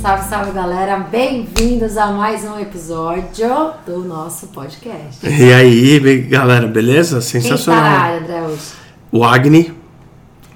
[0.00, 0.98] Salve, salve galera!
[0.98, 3.48] Bem-vindos a mais um episódio
[3.86, 5.26] do nosso podcast.
[5.26, 7.20] E aí, galera, beleza?
[7.20, 7.84] Quem tá na Sensacional.
[7.84, 8.62] área, André, hoje?
[9.12, 9.74] O Agni,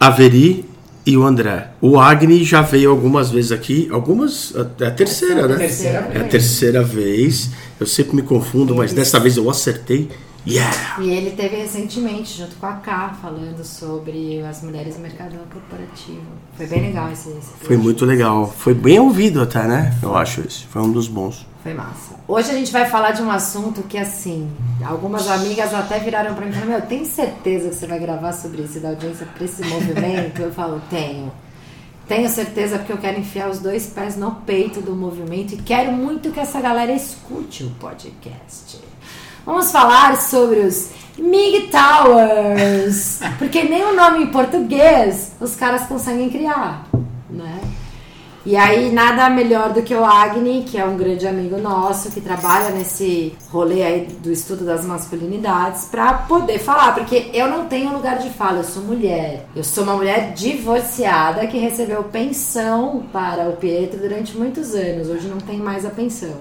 [0.00, 0.64] a Veri
[1.04, 1.68] e o André.
[1.80, 4.54] O Agni já veio algumas vezes aqui, algumas.
[4.80, 5.56] É a terceira, né?
[5.56, 7.50] Terceira É a terceira vez.
[7.78, 10.08] Eu sempre me confundo, mas dessa vez eu acertei.
[10.46, 11.00] Yeah!
[11.00, 16.20] E ele teve recentemente, junto com a K, falando sobre as mulheres no mercado corporativo.
[16.56, 18.46] Foi bem legal esse, esse Foi muito legal.
[18.46, 19.96] Foi bem ouvido até, né?
[20.02, 20.66] Eu acho esse.
[20.66, 21.46] Foi um dos bons.
[21.62, 22.14] Foi massa.
[22.28, 24.50] Hoje a gente vai falar de um assunto que, assim,
[24.84, 28.34] algumas amigas até viraram pra mim e falaram: Meu, tem certeza que você vai gravar
[28.34, 30.42] sobre isso dar audiência pra esse movimento?
[30.42, 31.32] Eu falo: Tenho.
[32.06, 35.90] Tenho certeza porque eu quero enfiar os dois pés no peito do movimento e quero
[35.90, 38.78] muito que essa galera escute o podcast.
[39.44, 46.30] Vamos falar sobre os MIG Towers, porque nem o nome em português os caras conseguem
[46.30, 46.86] criar,
[47.28, 47.60] né?
[48.46, 52.20] E aí, nada melhor do que o Agni, que é um grande amigo nosso, que
[52.20, 57.94] trabalha nesse rolê aí do estudo das masculinidades, pra poder falar, porque eu não tenho
[57.94, 59.46] lugar de fala, eu sou mulher.
[59.56, 65.08] Eu sou uma mulher divorciada que recebeu pensão para o Pietro durante muitos anos.
[65.08, 66.34] Hoje não tem mais a pensão.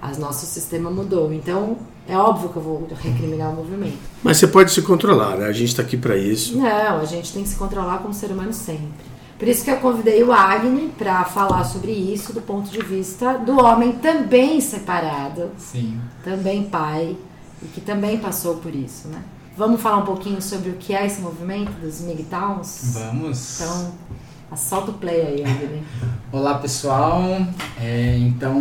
[0.00, 1.32] As nosso sistema mudou.
[1.32, 1.76] Então,
[2.08, 3.98] é óbvio que eu vou recriminar o movimento.
[4.22, 5.46] Mas você pode se controlar, né?
[5.46, 6.56] A gente tá aqui pra isso.
[6.56, 9.10] Não, a gente tem que se controlar como ser humano sempre.
[9.38, 13.38] Por isso que eu convidei o Agni para falar sobre isso do ponto de vista
[13.38, 15.98] do homem também separado, Sim.
[16.22, 17.16] também pai
[17.62, 19.22] e que também passou por isso, né?
[19.56, 22.94] Vamos falar um pouquinho sobre o que é esse movimento dos MGTOWNs?
[22.94, 23.60] Vamos.
[23.60, 23.92] Então,
[24.50, 25.82] assalta o play aí, Agni.
[26.30, 27.22] Olá pessoal.
[27.80, 28.60] É, então,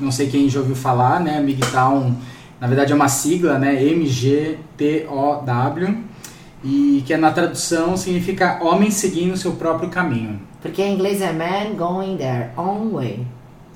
[0.00, 1.40] não sei quem já ouviu falar, né?
[1.40, 2.12] MGTOW,
[2.60, 3.82] na verdade é uma sigla, né?
[4.76, 5.96] M-G-T-O-W.
[6.62, 10.38] E que na tradução significa homem seguindo o seu próprio caminho.
[10.60, 13.26] Porque em inglês é man going their own way.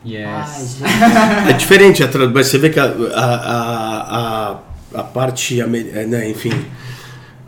[0.04, 0.76] Ai, Yes.
[0.78, 1.50] gente.
[1.50, 4.50] É diferente a tradução, mas você vê que a, a,
[4.94, 6.52] a, a parte, é, né, enfim,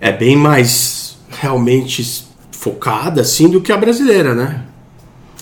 [0.00, 4.62] é bem mais realmente focada assim do que a brasileira, né?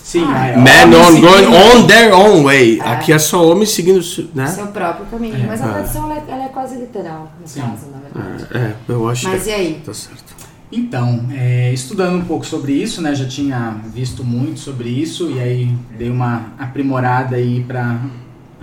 [0.05, 2.79] Sim, Ah, é, Man homem on, going on their own way.
[2.83, 4.01] Aqui é só homem seguindo,
[4.35, 4.47] né?
[4.49, 5.47] Seu próprio caminho.
[5.47, 5.73] Mas a É.
[5.73, 7.63] tradução ela é, ela é quase literal, no Sim.
[7.63, 8.47] caso, na verdade.
[8.55, 9.83] É, eu acho Mas que e aí?
[9.85, 10.35] tá certo.
[10.71, 15.41] Então, é, estudando um pouco sobre isso, né, já tinha visto muito sobre isso e
[15.41, 17.97] aí dei uma aprimorada aí para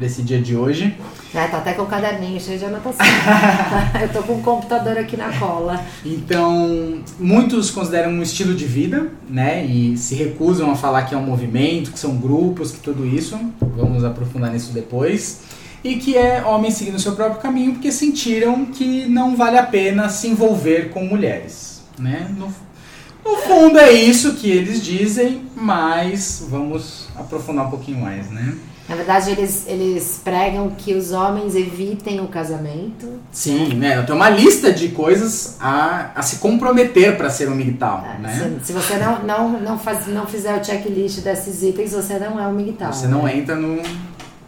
[0.05, 0.95] esse dia de hoje.
[1.33, 3.05] É, tá até com o caderninho cheio de anotação.
[4.01, 5.83] eu tô com o computador aqui na cola.
[6.05, 11.17] Então, muitos consideram um estilo de vida, né, e se recusam a falar que é
[11.17, 13.39] um movimento, que são grupos, que tudo isso.
[13.75, 15.41] Vamos aprofundar nisso depois.
[15.83, 19.63] E que é homem seguindo o seu próprio caminho porque sentiram que não vale a
[19.63, 22.29] pena se envolver com mulheres, né?
[22.37, 22.53] No,
[23.25, 28.55] no fundo é isso que eles dizem, mas vamos aprofundar um pouquinho mais, né?
[28.89, 33.19] Na verdade, eles, eles pregam que os homens evitem o casamento.
[33.31, 34.01] Sim, né?
[34.01, 38.57] Tenho uma lista de coisas a, a se comprometer para ser um militar, É, né?
[38.59, 42.39] se, se você não, não, não, faz, não fizer o checklist desses itens, você não
[42.39, 42.91] é um migtal.
[42.91, 43.81] Você não entra no,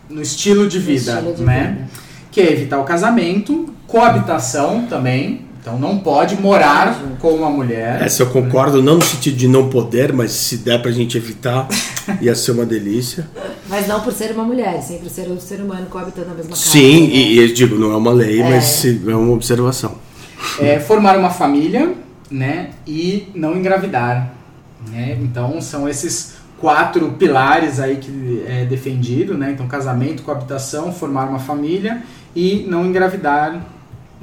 [0.09, 1.67] no estilo de vida, estilo de né?
[1.77, 1.87] vida.
[2.31, 5.45] Que é evitar o casamento, coabitação também.
[5.63, 8.01] Então não pode morar com uma mulher.
[8.01, 11.69] Essa eu concordo, não no sentido de não poder, mas se der pra gente evitar,
[12.19, 13.25] ia ser uma delícia.
[13.69, 16.49] Mas não por ser uma mulher, sim por ser um ser humano coabitando na mesma
[16.49, 16.61] casa.
[16.61, 17.13] Sim, né?
[17.13, 18.49] e, e eu digo, não é uma lei, É.
[18.49, 19.95] mas se- é uma observação.
[20.59, 21.93] É, formar uma família,
[22.29, 22.71] né?
[22.85, 24.33] E não engravidar.
[24.91, 25.17] Né?
[25.21, 29.51] Então são esses quatro pilares aí que é defendido, né?
[29.51, 32.03] Então casamento, coabitação, formar uma família
[32.35, 33.65] e não engravidar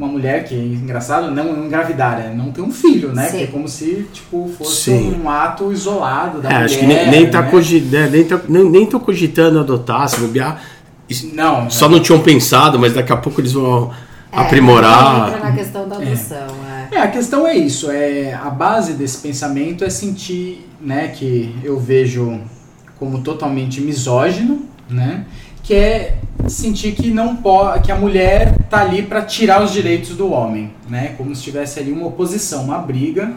[0.00, 3.24] uma mulher, que é engraçado, não engravidar, é não ter um filho, né?
[3.24, 3.30] Sim.
[3.30, 5.20] Porque é como se tipo fosse Sim.
[5.22, 6.64] um ato isolado da É, mulher.
[6.64, 7.50] acho que nem, nem, tá né?
[7.50, 10.62] cogi- né, nem, tá, nem, nem tô cogitando adotar, se bobear.
[11.08, 13.90] Isso- Não, Só não tinham pensado, mas daqui a pouco eles vão
[14.32, 15.40] É, Entra aprimorar.
[15.42, 16.46] na questão da adoção,
[16.92, 16.94] é.
[16.96, 21.78] É, a questão é isso, é a base desse pensamento é sentir, né, que eu
[21.78, 22.40] vejo
[22.98, 25.24] como totalmente misógino, né,
[25.62, 26.18] que é
[26.48, 30.72] sentir que não pode, que a mulher tá ali para tirar os direitos do homem,
[30.88, 33.34] né, como se tivesse ali uma oposição, uma briga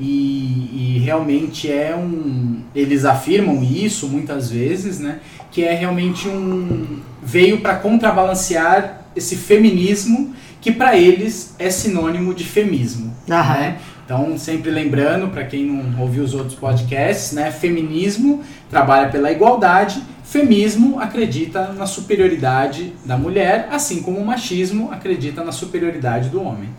[0.00, 2.62] e, e, realmente é um.
[2.74, 5.20] Eles afirmam isso muitas vezes, né?
[5.50, 7.00] Que é realmente um.
[7.22, 13.14] veio para contrabalancear esse feminismo que para eles é sinônimo de femismo.
[13.26, 13.78] Né?
[14.04, 17.50] Então, sempre lembrando, para quem não ouviu os outros podcasts, né?
[17.50, 25.44] Feminismo trabalha pela igualdade, feminismo acredita na superioridade da mulher, assim como o machismo acredita
[25.44, 26.70] na superioridade do homem.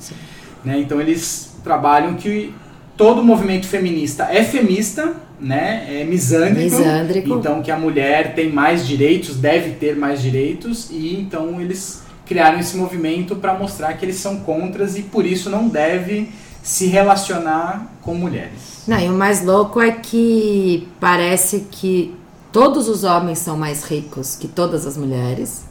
[0.63, 0.79] Né?
[0.79, 2.53] Então, eles trabalham que
[2.97, 5.85] todo movimento feminista é femista, né?
[5.89, 7.33] É misândrico, misândrico.
[7.37, 12.59] Então que a mulher tem mais direitos, deve ter mais direitos e então eles criaram
[12.59, 16.29] esse movimento para mostrar que eles são contras e por isso não deve
[16.61, 18.83] se relacionar com mulheres.
[18.87, 22.15] Não, e o mais louco é que parece que
[22.53, 25.65] todos os homens são mais ricos que todas as mulheres.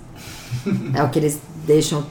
[0.93, 2.05] é o que eles deixam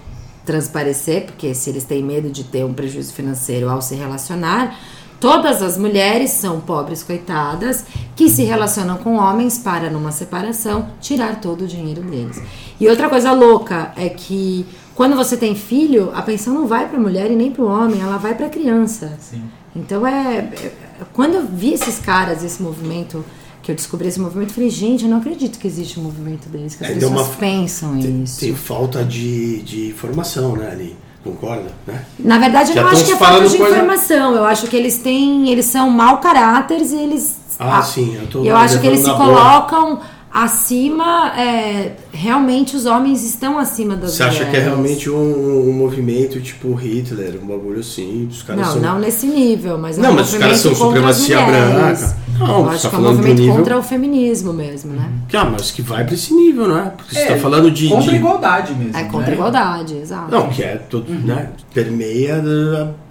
[0.44, 4.76] transparecer, porque se eles têm medo de ter um prejuízo financeiro ao se relacionar,
[5.22, 7.86] Todas as mulheres são pobres coitadas
[8.16, 12.42] que se relacionam com homens para, numa separação, tirar todo o dinheiro deles.
[12.80, 14.66] E outra coisa louca é que
[14.96, 17.68] quando você tem filho, a pensão não vai para a mulher e nem para o
[17.68, 19.16] homem, ela vai para a criança.
[19.20, 19.44] Sim.
[19.76, 20.72] Então é, é,
[21.14, 23.24] Quando eu vi esses caras, esse movimento
[23.62, 26.78] que eu descobri esse movimento, falei, gente, eu não acredito que existe um movimento desse,
[26.78, 28.40] que as é, pessoas uma, pensam tem, isso.
[28.40, 30.96] Tem falta de, de informação, né, ali.
[31.24, 31.72] Concorda?
[31.86, 32.04] Né?
[32.18, 33.76] Na verdade, eu não acho que é falta de coisa...
[33.76, 34.34] informação.
[34.34, 35.50] Eu acho que eles têm.
[35.50, 37.38] Eles são mau caráteres e eles.
[37.60, 38.18] Ah, ah sim.
[38.20, 40.00] Eu, tô eu acho que eles se colocam
[40.34, 41.32] acima.
[41.38, 44.42] É, realmente os homens estão acima das Você mulheres.
[44.42, 48.28] acha que é realmente um, um, movimento tipo Hitler, um bagulho assim?
[48.28, 48.82] Os caras não, são...
[48.82, 52.18] não nesse nível, mas é Não, um mas os caras são supremacia branca.
[52.42, 53.56] Não, eu acho tá que é um movimento nível...
[53.56, 55.10] contra o feminismo mesmo, né?
[55.34, 56.90] Ah, mas que vai para esse nível, não é?
[56.90, 57.90] Porque é, você tá falando de.
[57.90, 58.16] Contra de...
[58.16, 58.98] a igualdade mesmo.
[58.98, 59.34] É contra a né?
[59.34, 60.32] igualdade, exato.
[60.32, 61.20] Não, que é todo, uhum.
[61.20, 61.50] né?
[61.74, 62.42] Permeia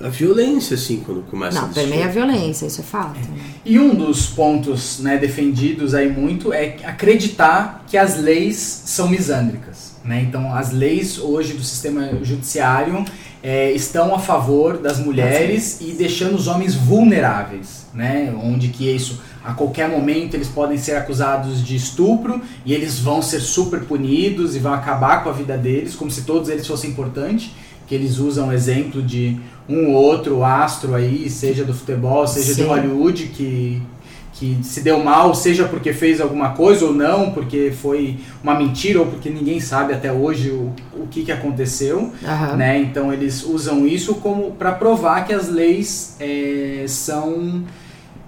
[0.00, 3.18] a, a, violência, assim, quando começa Não, a permeia a violência, isso é fato.
[3.18, 3.40] É.
[3.64, 9.96] E um dos pontos né, defendidos aí muito é acreditar que as leis são misândricas.
[10.04, 10.22] Né?
[10.22, 13.04] Então, as leis hoje do sistema judiciário
[13.42, 18.34] é, estão a favor das mulheres e deixando os homens vulneráveis, né?
[18.42, 23.22] Onde que isso a qualquer momento eles podem ser acusados de estupro e eles vão
[23.22, 26.90] ser super punidos e vão acabar com a vida deles, como se todos eles fossem
[26.90, 27.50] importantes.
[27.86, 29.36] Que eles usam o exemplo de
[29.68, 32.62] um ou outro astro aí, seja do futebol, seja Sim.
[32.62, 33.82] de Hollywood, que
[34.32, 39.00] que se deu mal, seja porque fez alguma coisa ou não, porque foi uma mentira
[39.00, 42.56] ou porque ninguém sabe até hoje o, o que, que aconteceu, uhum.
[42.56, 42.78] né?
[42.78, 47.64] Então eles usam isso como para provar que as leis é, são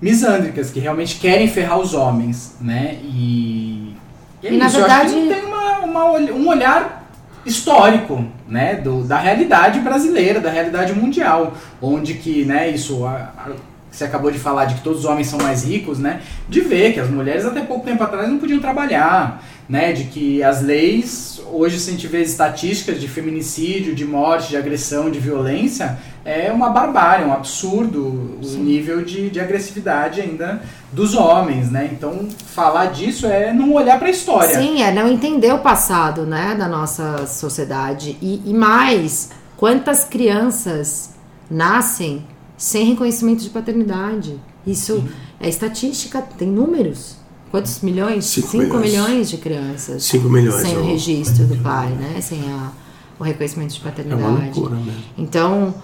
[0.01, 2.99] misândricas, que realmente querem ferrar os homens, né?
[3.05, 3.95] E,
[4.43, 7.03] e, é e na verdade tem uma, uma, um olhar
[7.45, 13.51] histórico, né, do, da realidade brasileira, da realidade mundial, onde que, né, isso a, a,
[13.93, 16.23] você acabou de falar de que todos os homens são mais ricos, né?
[16.49, 19.93] De ver que as mulheres até pouco tempo atrás não podiam trabalhar, né?
[19.93, 24.57] De que as leis, hoje se a gente vê estatísticas de feminicídio, de morte, de
[24.57, 28.61] agressão, de violência, é uma barbárie, um absurdo Sim.
[28.61, 31.91] o nível de, de agressividade ainda dos homens, né?
[31.93, 34.59] Então, falar disso é não olhar para a história.
[34.59, 38.17] Sim, é não entender o passado, né, da nossa sociedade.
[38.23, 41.11] E, e mais, quantas crianças
[41.51, 42.25] nascem
[42.63, 44.39] sem reconhecimento de paternidade.
[44.65, 45.09] Isso Sim.
[45.41, 47.17] é estatística, tem números.
[47.51, 48.25] Quantos milhões?
[48.27, 48.93] 5 milhões.
[48.93, 49.31] milhões.
[49.31, 50.05] de crianças.
[50.05, 50.63] 5 milhões.
[50.63, 52.21] Sem o registro do pai, né?
[52.21, 52.71] Sem a,
[53.19, 54.23] o reconhecimento de paternidade.
[54.23, 55.03] É uma loucura mesmo.
[55.19, 55.75] Então,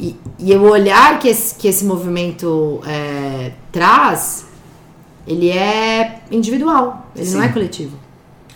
[0.00, 4.46] e, e o olhar que esse, que esse movimento é, traz,
[5.26, 7.36] ele é individual, ele Sim.
[7.36, 7.98] não é coletivo.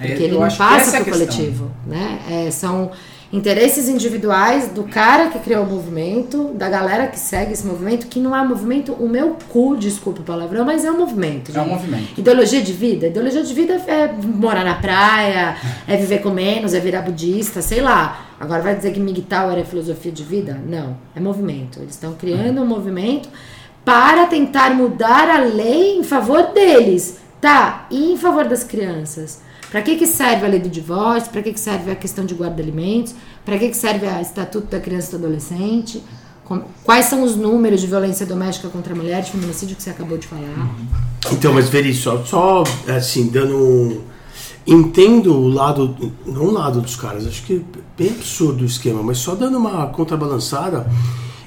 [0.01, 1.71] É, porque é, ele não passa para o coletivo.
[1.87, 2.21] Né?
[2.27, 2.91] É, são
[3.33, 8.21] interesses individuais do cara que criou o movimento, da galera que segue esse movimento, que
[8.21, 11.57] não é um movimento, o meu cu, desculpa o palavrão, mas é um movimento.
[11.57, 12.19] É um movimento.
[12.19, 13.09] Ideologia de vida?
[13.09, 15.57] Ideologia de vida é morar na praia,
[15.89, 18.27] é viver com menos, é virar budista, sei lá.
[18.39, 20.61] Agora vai dizer que MGTOW é filosofia de vida?
[20.67, 21.81] Não, é movimento.
[21.81, 23.29] Eles estão criando um movimento
[23.85, 27.19] para tentar mudar a lei em favor deles.
[27.41, 29.41] Tá, e em favor das crianças?
[29.71, 31.31] Para que, que serve a lei do divórcio?
[31.31, 33.15] Para que, que serve a questão de guarda-alimentos?
[33.45, 36.03] Para que, que serve o Estatuto da Criança e do Adolescente?
[36.85, 40.17] Quais são os números de violência doméstica contra a mulher, de feminicídio que você acabou
[40.17, 40.77] de falar?
[41.33, 44.03] Então, mas ver só, só assim, dando.
[44.65, 49.01] Entendo o lado, não o lado dos caras, acho que é bem absurdo o esquema,
[49.01, 50.91] mas só dando uma contrabalançada,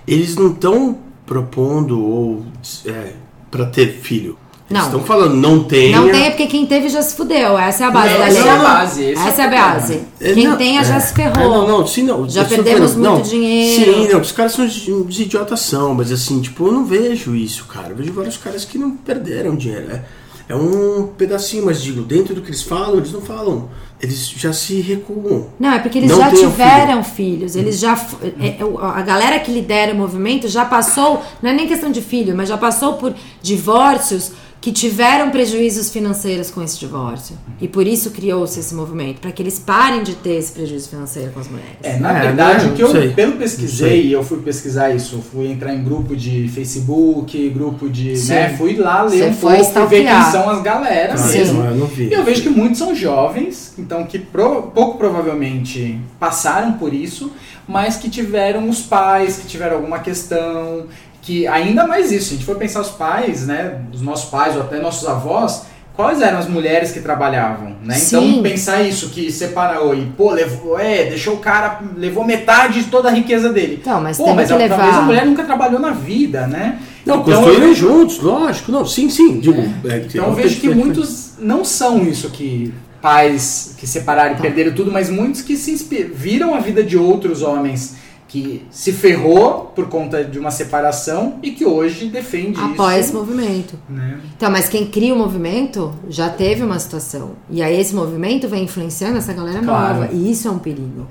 [0.07, 2.45] eles não estão propondo ou
[2.85, 3.13] é,
[3.51, 4.37] para ter filho
[4.69, 4.81] Não.
[4.81, 5.99] estão falando, não tenha.
[5.99, 7.57] Não tem é porque quem teve já se fudeu.
[7.57, 9.65] Essa é a base da Essa é a base, Essa é é a o problema.
[9.71, 10.01] base.
[10.21, 10.99] É, Quem não, tenha já é.
[10.99, 11.43] se ferrou.
[11.43, 12.29] É, não, não, sim, não.
[12.29, 13.93] Já perdemos falando, muito não, dinheiro.
[13.93, 17.35] Sim, não, os caras são uns uns idiotas são, mas assim, tipo, eu não vejo
[17.35, 17.89] isso, cara.
[17.89, 19.91] Eu vejo vários caras que não perderam dinheiro.
[19.91, 20.01] É,
[20.49, 23.69] é um pedacinho, mas digo, dentro do que eles falam, eles não falam.
[24.01, 25.47] Eles já se recuam.
[25.59, 27.55] Não, é porque eles Não já tiveram filhos.
[27.55, 27.97] Eles já.
[27.97, 31.21] f- é, é, a galera que lidera o movimento já passou.
[31.41, 36.51] Não é nem questão de filho, mas já passou por divórcios que tiveram prejuízos financeiros
[36.51, 37.37] com esse divórcio.
[37.61, 41.31] E por isso criou-se esse movimento, para que eles parem de ter esse prejuízo financeiro
[41.31, 41.77] com as mulheres.
[41.81, 42.71] É, na É, verdade, né?
[42.71, 43.09] o que eu, Sei.
[43.11, 43.39] pelo Sei.
[43.39, 48.17] pesquisei, e eu fui pesquisar isso, eu fui entrar em grupo de Facebook, grupo de.
[48.17, 48.33] Sim.
[48.33, 51.37] né, fui lá ler Você um foi pouco e ver quem são as galeras Sim.
[51.37, 51.63] mesmo.
[51.63, 52.09] eu não vi.
[52.09, 57.31] E eu vejo que muitos são jovens, então que pro- pouco provavelmente passaram por isso,
[57.67, 60.85] mas que tiveram os pais, que tiveram alguma questão,
[61.21, 64.55] que ainda mais isso, se a gente for pensar os pais, né, os nossos pais
[64.55, 65.63] ou até nossos avós,
[65.95, 67.97] quais eram as mulheres que trabalhavam, né?
[68.01, 68.41] Então Sim.
[68.41, 73.09] pensar isso que separou e pô, levou, é, deixou o cara, levou metade de toda
[73.09, 73.79] a riqueza dele.
[73.81, 75.01] Então, mas Pô, tem mas que a- talvez a levar.
[75.05, 76.79] mulher nunca trabalhou na vida, né?
[77.05, 78.71] Não, Então, construíram eu- juntos, lógico.
[78.71, 79.39] Não, sim, sim.
[79.41, 84.39] Digo, é, Então eu vejo que muitos não são isso que pais que separaram e
[84.41, 87.95] perderam tudo, mas muitos que se inspi- viram a vida de outros homens
[88.29, 93.17] que se ferrou por conta de uma separação e que hoje defende Apoia esse isso.
[93.17, 93.73] movimento.
[93.89, 94.19] Né?
[94.37, 97.31] Então, mas quem cria o movimento já teve uma situação.
[97.49, 100.01] E aí esse movimento vem influenciando essa galera Claro.
[100.01, 100.13] nova.
[100.13, 101.07] E isso é um perigo.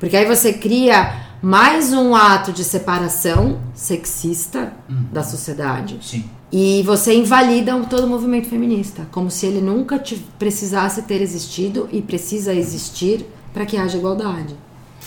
[0.00, 5.04] Porque aí você cria mais um ato de separação sexista Uhum.
[5.12, 5.98] da sociedade.
[6.00, 6.24] Sim.
[6.50, 9.06] E você invalida todo o movimento feminista.
[9.12, 10.02] Como se ele nunca
[10.38, 14.54] precisasse ter existido e precisa existir para que haja igualdade.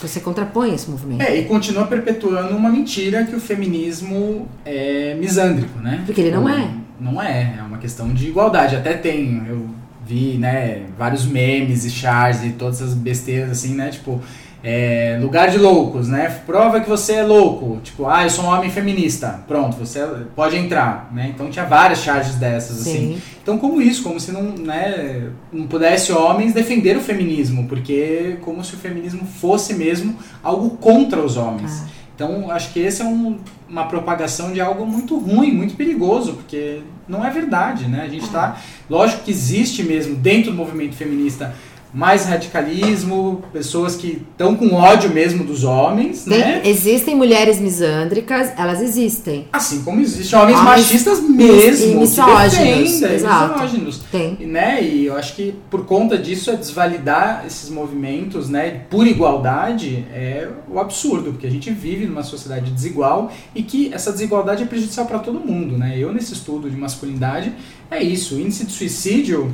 [0.00, 1.22] Você contrapõe esse movimento.
[1.22, 6.02] É, e continua perpetuando uma mentira que o feminismo é misândrico, né?
[6.04, 6.70] Porque ele não O- é.
[7.00, 8.76] Não é, é uma questão de igualdade.
[8.76, 9.66] Até tem, eu
[10.06, 13.88] vi, né, vários memes e chars e todas essas besteiras assim, né?
[13.90, 14.20] Tipo,
[14.62, 16.40] é, lugar de loucos, né?
[16.46, 17.78] Prova que você é louco.
[17.82, 19.40] Tipo, ah, eu sou um homem feminista.
[19.46, 21.30] Pronto, você pode entrar, né?
[21.34, 23.14] Então tinha várias charges dessas, assim.
[23.14, 23.22] Sim.
[23.42, 28.64] Então, como isso, como se não, né, não pudesse homens defender o feminismo, porque como
[28.64, 31.82] se o feminismo fosse mesmo algo contra os homens.
[31.84, 31.96] Ah.
[32.16, 33.36] Então, acho que esse é um-
[33.68, 38.02] uma propagação de algo muito ruim, muito perigoso, porque não é verdade, né?
[38.04, 38.56] A gente está,
[38.88, 41.54] lógico que existe mesmo dentro do movimento feminista
[41.92, 46.60] mais radicalismo, pessoas que estão com ódio mesmo dos homens, Tem- né?
[46.64, 49.48] Existem mulheres misândricas, elas existem.
[49.52, 53.54] Assim como existem homens Homens machistas mesmo, e que misóginos, defendem, exato.
[53.54, 53.98] misóginos.
[54.10, 54.36] Tem.
[54.40, 59.06] E, né, e eu acho que por conta disso é desvalidar esses movimentos, né, por
[59.06, 64.62] igualdade é o absurdo, porque a gente vive numa sociedade desigual e que essa desigualdade
[64.62, 65.94] é prejudicial para todo mundo, né?
[65.96, 67.52] Eu nesse estudo de masculinidade
[67.90, 69.52] é isso, o índice de suicídio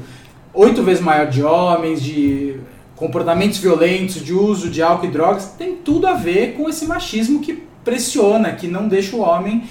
[0.54, 2.56] oito vezes maior de homens, de
[2.97, 7.40] comportamentos violentos, de uso de álcool e drogas, tem tudo a ver com esse machismo
[7.40, 9.64] que pressiona, que não deixa o homem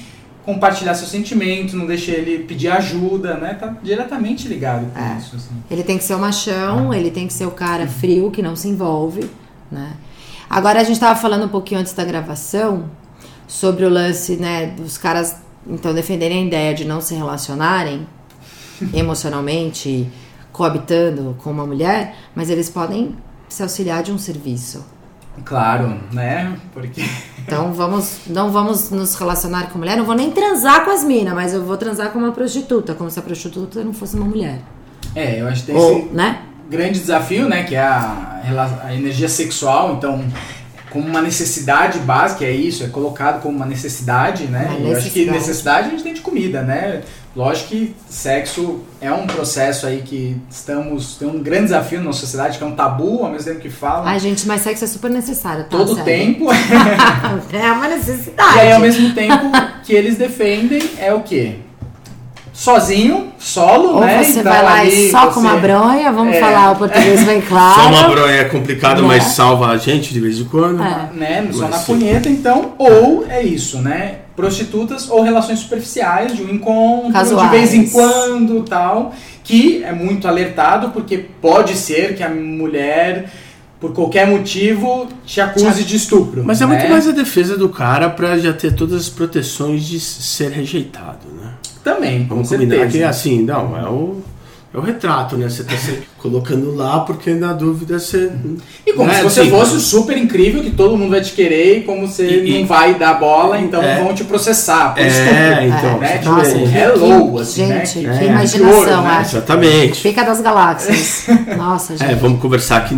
[0.44, 3.54] compartilhar seus sentimentos, não deixa ele pedir ajuda, né?
[3.54, 5.18] Tá diretamente ligado com É.
[5.18, 5.36] isso.
[5.36, 5.50] Assim.
[5.70, 8.56] Ele tem que ser o machão, ele tem que ser o cara frio, que não
[8.56, 9.30] se envolve,
[9.72, 9.94] né?
[10.50, 12.86] Agora a gente tava falando um pouquinho antes da gravação
[13.48, 15.36] sobre o lance, né, dos caras
[15.66, 18.06] então defenderem a ideia de não se relacionarem
[18.94, 20.08] emocionalmente,
[20.62, 23.16] coabitando com uma mulher, mas eles podem
[23.50, 24.86] se auxiliar de um serviço.
[25.44, 26.56] Claro, né?
[26.72, 27.02] Porque
[27.40, 31.34] Então vamos, não vamos nos relacionar com mulher, não vou nem transar com as minas,
[31.34, 34.60] mas eu vou transar com uma prostituta, como se a prostituta não fosse uma mulher.
[35.16, 36.44] é, eu acho que tem Ou, esse né?
[36.70, 38.42] grande desafio, né, que é a,
[38.84, 40.24] a energia sexual, então
[40.92, 44.66] como uma necessidade básica, é isso, é colocado como uma necessidade, né?
[44.78, 45.32] Uma E eu acho que necessidade.
[45.32, 47.02] necessidade a gente tem de comida, né?
[47.34, 52.20] Lógico que sexo é um processo aí que estamos tem um grande desafio na nossa
[52.20, 54.88] sociedade, que é um tabu, ao mesmo tempo que falam Ai, gente, mas sexo é
[54.88, 55.70] super necessário, tá?
[55.78, 56.04] todo Sério.
[56.04, 56.48] tempo.
[57.54, 58.58] É uma necessidade.
[58.58, 59.50] e aí ao mesmo tempo
[59.86, 61.56] que eles defendem é o quê?
[62.54, 64.22] Sozinho, solo, Ou né?
[64.22, 66.40] você Então, vai lá ali e só com você- uma bronha, vamos É.
[66.42, 67.82] falar o português bem claro.
[67.82, 69.08] Só uma bronha é complicado, Né?
[69.08, 70.84] mas salva a gente de vez em quando.
[70.84, 71.10] É.
[71.14, 71.94] né, só Mas na sim.
[71.98, 74.16] punheta, então, ou é isso, né?
[74.42, 77.52] Prostitutas ou relações superficiais, de um encontro, Casuais.
[77.52, 83.32] de vez em quando, tal, que é muito alertado, porque pode ser que a mulher,
[83.80, 86.44] por qualquer motivo, te acuse de estupro.
[86.44, 86.76] Mas é né?
[86.76, 91.28] muito mais a defesa do cara pra já ter todas as proteções de ser rejeitado,
[91.40, 91.54] né?
[91.84, 92.98] Também, com Vamos combinar certeza.
[92.98, 94.22] que assim, não, é o.
[94.74, 95.50] É o retrato, né?
[95.50, 98.32] Você tá se colocando lá porque na dúvida você.
[98.88, 101.20] E como Não se é você assim, fosse o super incrível, que todo mundo vai
[101.20, 104.02] te querer, e como você E- não vai dar bola, então É.
[104.02, 104.94] vão te processar.
[104.94, 106.18] Por É, estúpido, então, né?
[106.20, 106.72] Tipo, Nossa, exatamente.
[106.72, 107.86] que- é que- low, assim, né?
[107.86, 109.18] gente, Que- que é, imaginação, ouro, né?
[109.18, 109.22] é.
[109.22, 110.02] Exatamente.
[110.04, 111.26] Pica das galáxias.
[111.58, 112.10] Nossa, gente.
[112.10, 112.98] É, vamos conversar que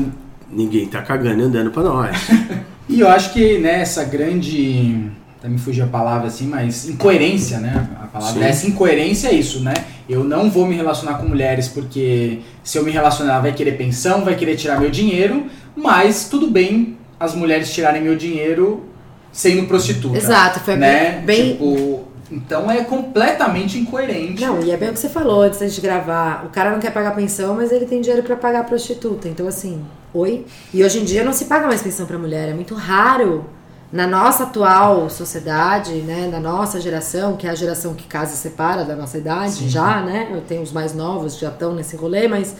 [0.51, 2.15] ninguém tá cagando e andando pra nós.
[2.89, 5.07] E eu acho que né, essa grande.
[5.39, 7.87] Até me fugiu a palavra assim, mas incoerência, né?
[8.01, 8.47] A palavra Sim.
[8.47, 9.73] essa incoerência é isso, né?
[10.07, 13.77] Eu não vou me relacionar com mulheres porque se eu me relacionar ela vai querer
[13.77, 15.45] pensão, vai querer tirar meu dinheiro,
[15.75, 18.85] mas tudo bem as mulheres tirarem meu dinheiro
[19.31, 20.17] sendo prostituta.
[20.17, 21.21] Exato, foi né?
[21.25, 21.53] bem.
[21.53, 24.41] Tipo, então é completamente incoerente.
[24.41, 26.45] Não, e é bem o que você falou antes da gente gravar.
[26.45, 29.27] O cara não quer pagar pensão, mas ele tem dinheiro pra pagar a prostituta.
[29.27, 29.83] Então, assim,
[30.13, 30.45] oi?
[30.73, 32.49] E hoje em dia não se paga mais pensão pra mulher.
[32.49, 33.45] É muito raro.
[33.93, 38.37] Na nossa atual sociedade, né, na nossa geração, que é a geração que casa e
[38.37, 39.69] separa da nossa idade, Sim.
[39.69, 40.31] já, né?
[40.33, 42.55] Eu tenho os mais novos que já estão nesse rolê, mas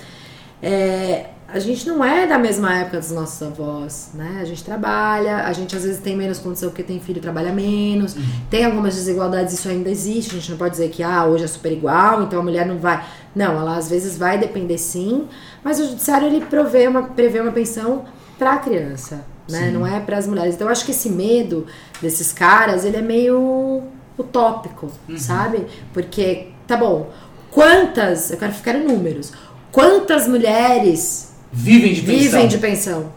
[0.62, 4.42] é, a gente não é da mesma época dos nossos avós, né?
[4.42, 7.52] A gente trabalha, a gente às vezes tem menos condição porque tem filho e trabalha
[7.52, 8.16] menos.
[8.48, 10.36] Tem algumas desigualdades, isso ainda existe.
[10.36, 12.78] A gente não pode dizer que ah, hoje é super igual, então a mulher não
[12.78, 13.04] vai.
[13.36, 15.28] Não, ela às vezes vai depender sim,
[15.64, 18.06] mas o judiciário ele provê uma, prevê uma pensão
[18.38, 19.72] para a criança, né?
[19.72, 20.56] Não é para as mulheres.
[20.56, 21.66] Então eu acho que esse medo
[22.02, 23.84] desses caras, ele é meio
[24.18, 25.66] utópico, sabe?
[25.94, 27.12] Porque, tá bom,
[27.52, 29.32] quantas, eu quero ficar em números,
[29.72, 32.18] quantas mulheres Vivem de pensão.
[32.18, 33.12] vivem de pensão?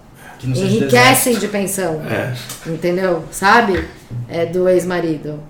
[0.45, 2.02] Enriquecem de pensão.
[2.04, 2.35] É.
[2.66, 3.25] Entendeu?
[3.30, 3.88] Sabe?
[4.28, 5.40] É do ex-marido.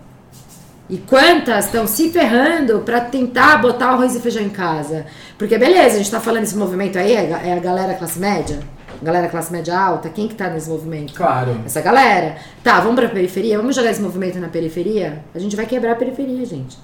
[0.88, 5.06] E quantas estão se ferrando pra tentar botar arroz e feijão em casa?
[5.36, 8.60] Porque beleza, a gente tá falando desse movimento aí, é é a galera classe média?
[9.02, 10.08] Galera classe média alta?
[10.08, 11.14] Quem que tá nesse movimento?
[11.14, 11.60] Claro.
[11.64, 12.36] Essa galera.
[12.62, 13.56] Tá, vamos pra periferia?
[13.56, 15.24] Vamos jogar esse movimento na periferia?
[15.34, 16.76] A gente vai quebrar a periferia, gente.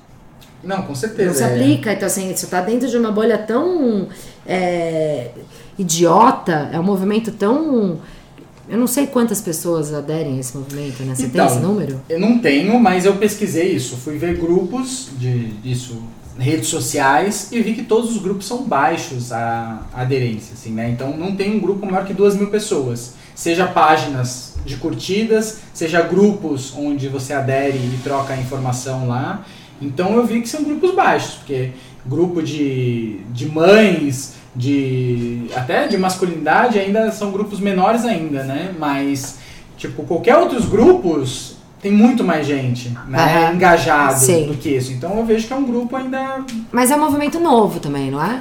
[0.62, 1.28] Não, com certeza.
[1.31, 1.47] Não se é.
[1.47, 1.92] aplica.
[1.92, 4.09] Então, assim, isso tá dentro de uma bolha tão
[4.47, 5.31] é,
[5.78, 7.99] idiota, é um movimento tão.
[8.69, 11.14] Eu não sei quantas pessoas aderem a esse movimento, né?
[11.14, 12.00] Você Então, tem esse número?
[12.09, 13.97] Eu não tenho, mas eu pesquisei isso.
[13.97, 16.00] Fui ver grupos de, disso,
[16.39, 20.89] redes sociais, e vi que todos os grupos são baixos a, aderência, assim, né?
[20.91, 23.15] Então não tem um grupo maior que duas mil pessoas.
[23.35, 29.45] Seja páginas de curtidas, seja grupos onde você adere e troca informação lá.
[29.81, 31.73] Então eu vi que são grupos baixos, porque
[32.07, 38.75] grupo de, de mães, de até de masculinidade ainda são grupos menores ainda, né?
[38.79, 39.39] Mas
[39.77, 43.18] tipo qualquer outros grupos tem muito mais gente, né?
[43.18, 43.55] Aham.
[43.55, 44.47] Engajado Sim.
[44.47, 44.92] do que isso.
[44.92, 48.25] Então eu vejo que é um grupo ainda Mas é um movimento novo também, não
[48.25, 48.40] é?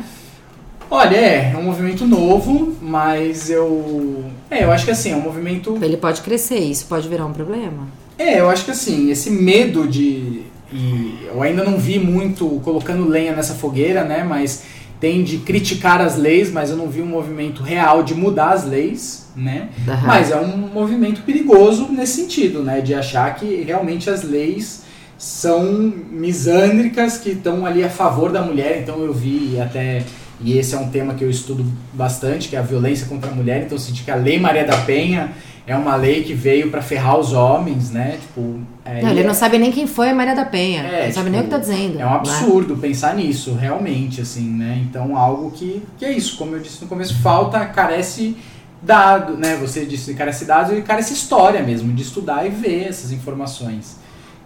[0.90, 4.26] Olha, é, é um movimento novo, mas eu.
[4.50, 5.80] É, eu acho que assim, é um movimento.
[5.82, 7.88] Ele pode crescer, isso pode virar um problema.
[8.18, 10.44] É, eu acho que assim, esse medo de.
[10.72, 14.24] E eu ainda não vi muito colocando lenha nessa fogueira, né?
[14.24, 14.64] Mas
[15.02, 18.64] tem de criticar as leis, mas eu não vi um movimento real de mudar as
[18.64, 19.70] leis, né?
[19.88, 20.08] Aham.
[20.08, 22.82] Mas é um movimento perigoso nesse sentido, né?
[22.82, 24.84] De achar que realmente as leis
[25.18, 28.80] são misândricas que estão ali a favor da mulher.
[28.80, 30.04] Então eu vi até
[30.44, 33.34] e esse é um tema que eu estudo bastante, que é a violência contra a
[33.34, 33.64] mulher.
[33.64, 35.32] Então eu senti que a Lei Maria da Penha
[35.72, 38.18] é uma lei que veio para ferrar os homens, né?
[38.22, 40.84] Tipo, é, Não, ele é- não sabe nem quem foi a Maria da Penha.
[40.84, 42.00] É, não sabe tipo, nem o que tá dizendo.
[42.00, 42.16] é um né?
[42.16, 44.82] absurdo pensar nisso, realmente, assim, né?
[44.88, 48.36] Então, algo que, que é isso, como eu disse no começo, falta, carece
[48.82, 49.56] dado, né?
[49.62, 54.00] Você disse carece dados e carece história mesmo, de estudar e ver essas informações.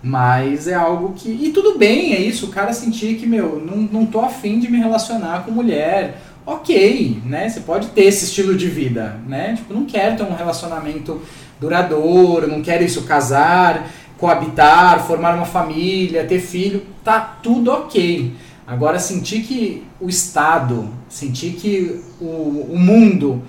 [0.03, 1.29] Mas é algo que.
[1.29, 4.69] E tudo bem, é isso, o cara sentir que, meu, não, não tô afim de
[4.69, 6.21] me relacionar com mulher.
[6.45, 7.49] Ok, né?
[7.49, 9.55] Você pode ter esse estilo de vida, né?
[9.55, 11.21] Tipo, não quero ter um relacionamento
[11.59, 18.33] duradouro, não quero isso, casar, coabitar, formar uma família, ter filho, tá tudo ok.
[18.67, 23.43] Agora, sentir que o Estado, sentir que o, o mundo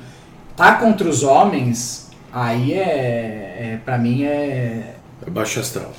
[0.57, 5.93] tá contra os homens, aí é, é para mim é, É baixo astral.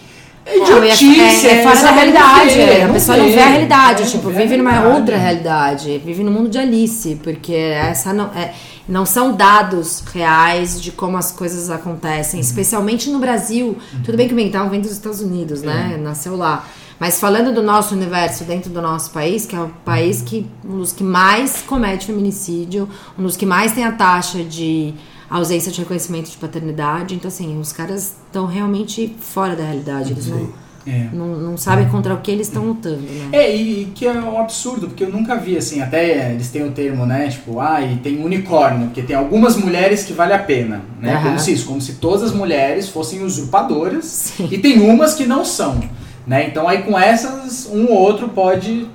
[0.50, 2.58] É Não, e é- idiotice, é, é fora da realidade.
[2.58, 4.58] Não vê, a não pessoa vê, não vê a realidade, é, não tipo, a vive
[4.58, 5.00] numa realidade.
[5.00, 6.02] outra realidade.
[6.06, 8.54] Vive no mundo de Alice, porque essa não, é,
[8.88, 11.76] não são dados reais de como as coisas Uhum.
[11.76, 13.78] acontecem, especialmente no Brasil.
[14.04, 15.94] Tudo bem que o mental vem dos Estados Unidos, né?
[15.96, 15.98] É.
[15.98, 16.66] Nasceu lá.
[17.00, 20.78] Mas falando do nosso universo dentro do nosso país, que é o país que um
[20.80, 24.96] dos que mais comete feminicídio, um dos que mais tem a taxa de
[25.30, 27.16] ausência de reconhecimento de paternidade.
[27.16, 30.12] Então, assim, os caras estão realmente fora da realidade.
[30.14, 30.50] Eles não,
[30.88, 31.10] É.
[31.12, 33.30] não, não sabem contra o que eles estão lutando, né?
[33.34, 36.64] É, e, e que é um absurdo, porque eu nunca vi assim, até eles têm
[36.66, 37.28] o termo, né?
[37.28, 41.20] Tipo, ah, e tem unicórnio, porque tem algumas mulheres que vale a pena, né?
[41.22, 44.48] Como se isso, como se todas as mulheres fossem usurpadoras, Sim.
[44.50, 45.78] e tem umas que não são,
[46.26, 46.48] né?
[46.48, 48.88] Então aí com essas, um ou outro pode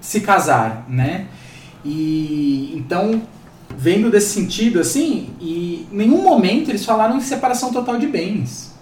[0.00, 1.26] se casar, né?
[1.84, 3.22] E então,
[3.80, 8.74] vendo desse sentido assim, e em nenhum momento eles falaram em separação total de bens.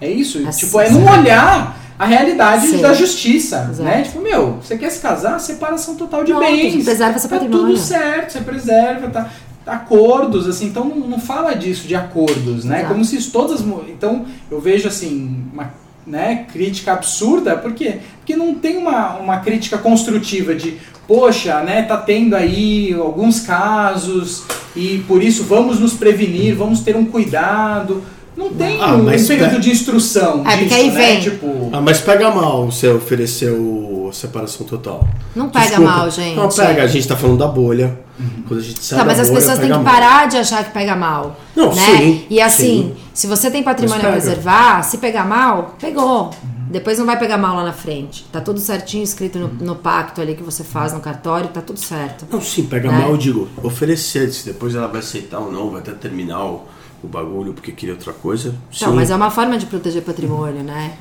[0.00, 0.38] É isso?
[0.48, 2.80] Assim, tipo, é não olhar a realidade Sim.
[2.80, 3.82] da justiça, Exato.
[3.82, 4.02] né?
[4.02, 5.38] Tipo, meu, você quer se casar?
[5.38, 6.82] Separação total de Pronto, bens.
[6.82, 7.74] preserva seu tá patrimônio.
[7.74, 9.30] tudo certo, você preserva, tá
[9.66, 12.78] acordos, assim, então não, não fala disso de acordos, né?
[12.78, 12.94] Exato.
[12.94, 15.74] Como se todas, então eu vejo assim uma
[16.08, 17.98] né, crítica absurda, por quê?
[18.18, 24.44] Porque não tem uma, uma crítica construtiva de, poxa, né, tá tendo aí alguns casos
[24.74, 28.02] e por isso vamos nos prevenir, vamos ter um cuidado.
[28.38, 31.06] Não tem Ah, um mas período pe- de instrução É, porque disso, aí né?
[31.06, 31.20] vem.
[31.20, 35.06] Tipo, Ah, mas pega mal você ofereceu a separação total.
[35.34, 35.90] Não pega Desculpa.
[35.90, 36.36] mal, gente.
[36.36, 36.82] Não, pega.
[36.82, 37.98] A gente tá falando da bolha.
[38.46, 39.92] Quando a gente sai Tá, mas da as bolha, pessoas têm pega que mal.
[39.94, 41.36] parar de achar que pega mal.
[41.54, 41.96] Não, né?
[41.96, 42.96] sim, E assim, sim.
[43.12, 46.30] se você tem patrimônio a preservar, se pegar mal, pegou.
[46.70, 48.24] Depois não vai pegar mal lá na frente.
[48.30, 51.78] Tá tudo certinho escrito no, no pacto ali que você faz no cartório, tá tudo
[51.78, 52.26] certo.
[52.30, 52.98] Não, sim, pega Né?
[52.98, 56.62] mal, eu digo, oferecer, se depois ela vai aceitar ou não, vai até terminar o,
[57.02, 58.54] o bagulho porque queria outra coisa.
[58.74, 58.94] Então, sim.
[58.94, 60.92] mas é uma forma de proteger patrimônio, né?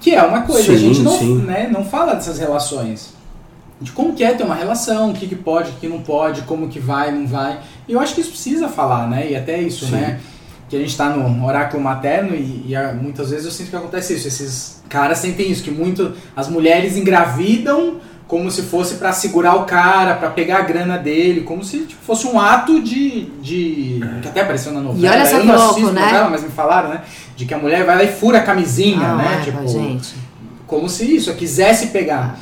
[0.00, 1.36] Que é uma coisa, a Sim, gente não, sim.
[1.38, 3.14] né, não fala dessas relações.
[3.80, 6.42] De como que é ter uma relação, o que, que pode, o que não pode,
[6.42, 7.60] como que vai, não vai.
[7.86, 9.30] E eu acho que isso precisa falar, né?
[9.30, 9.92] E até isso, Sim.
[9.92, 10.20] né?
[10.68, 13.76] Que a gente tá no oráculo materno e, e, ah, muitas vezes eu sinto que
[13.76, 14.28] acontece isso.
[14.28, 17.96] Esses caras sentem isso, que muito as mulheres engravidam
[18.28, 22.02] como se fosse pra segurar o cara, pra pegar a grana dele, como se tipo,
[22.04, 25.14] fosse um ato de, de que até apareceu na novela.
[25.14, 26.00] olha só eu que não louco, assisto né?
[26.02, 27.02] novela, mas me falaram, né?
[27.36, 29.38] De que a mulher vai lá e fura a camisinha, Ah, né?
[29.40, 30.14] é, Tipo, gente.
[30.66, 32.36] como se isso, quisesse pegar.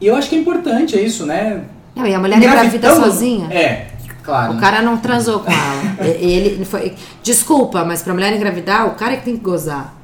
[0.00, 1.62] E eu acho que é importante é isso, né?
[1.94, 3.46] Não, e a mulher engravida sozinha.
[3.50, 3.86] É,
[4.22, 4.52] claro.
[4.52, 5.86] O cara não transou com ela.
[6.04, 6.92] E- Ele foi.
[7.22, 9.95] Desculpa, mas pra mulher engravidar, o cara é que tem que gozar.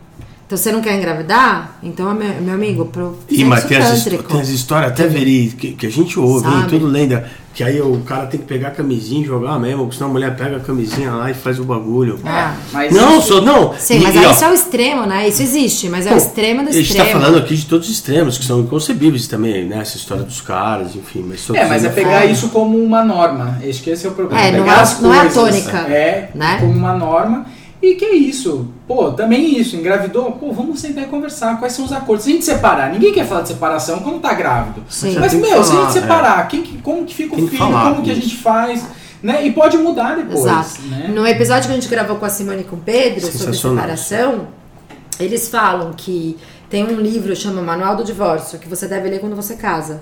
[0.53, 1.79] Então você não quer engravidar?
[1.83, 5.73] Então, meu, meu amigo, pro E, mas tem as, tem as histórias até verídicas que,
[5.73, 7.27] que a gente ouve, hein, tudo lenda.
[7.55, 10.13] Que aí o cara tem que pegar a camisinha e jogar mesmo, porque senão a
[10.13, 12.19] mulher pega a camisinha lá e faz o bagulho.
[12.25, 12.55] Ah.
[12.71, 13.73] Mas não, isso- só não.
[13.79, 15.27] Sim, E- mas e, aí ó, isso é o extremo, né?
[15.29, 17.11] Isso existe, mas é o pô, extremo do A gente extremo.
[17.13, 19.79] tá falando aqui de todos os extremos, que são inconcebíveis também, né?
[19.81, 21.25] Essa história dos caras, enfim.
[21.27, 22.31] Mas É, mas é pegar É.
[22.31, 23.59] isso como uma norma.
[23.67, 24.43] Acho que esse é o problema.
[24.43, 26.59] É, não pegar é- as não é a tônica, É, né?
[26.61, 27.47] como uma norma.
[27.83, 28.69] E que é isso?
[28.87, 29.75] Pô, também isso.
[29.75, 30.31] Engravidou?
[30.33, 31.59] Pô, vamos sentar e conversar.
[31.59, 32.25] Quais são os acordos?
[32.25, 34.85] Se a gente separar, ninguém quer falar de separação quando tá grávido.
[34.89, 35.17] Sim.
[35.19, 37.39] Mas, Tem que meu, se a falar, gente separar, quem que- como que fica o
[37.49, 37.59] filho?
[37.59, 38.85] falar como que a gente faz?
[39.21, 39.45] Né?
[39.47, 40.41] E pode mudar depois.
[40.45, 40.83] Exato.
[40.83, 41.11] Né?
[41.13, 44.49] No episódio que a gente gravou com a Simone e com o Pedro sobre separação,
[45.19, 46.37] eles falam que
[46.71, 50.01] tem um livro chama Manual do Divórcio que você deve ler quando você casa.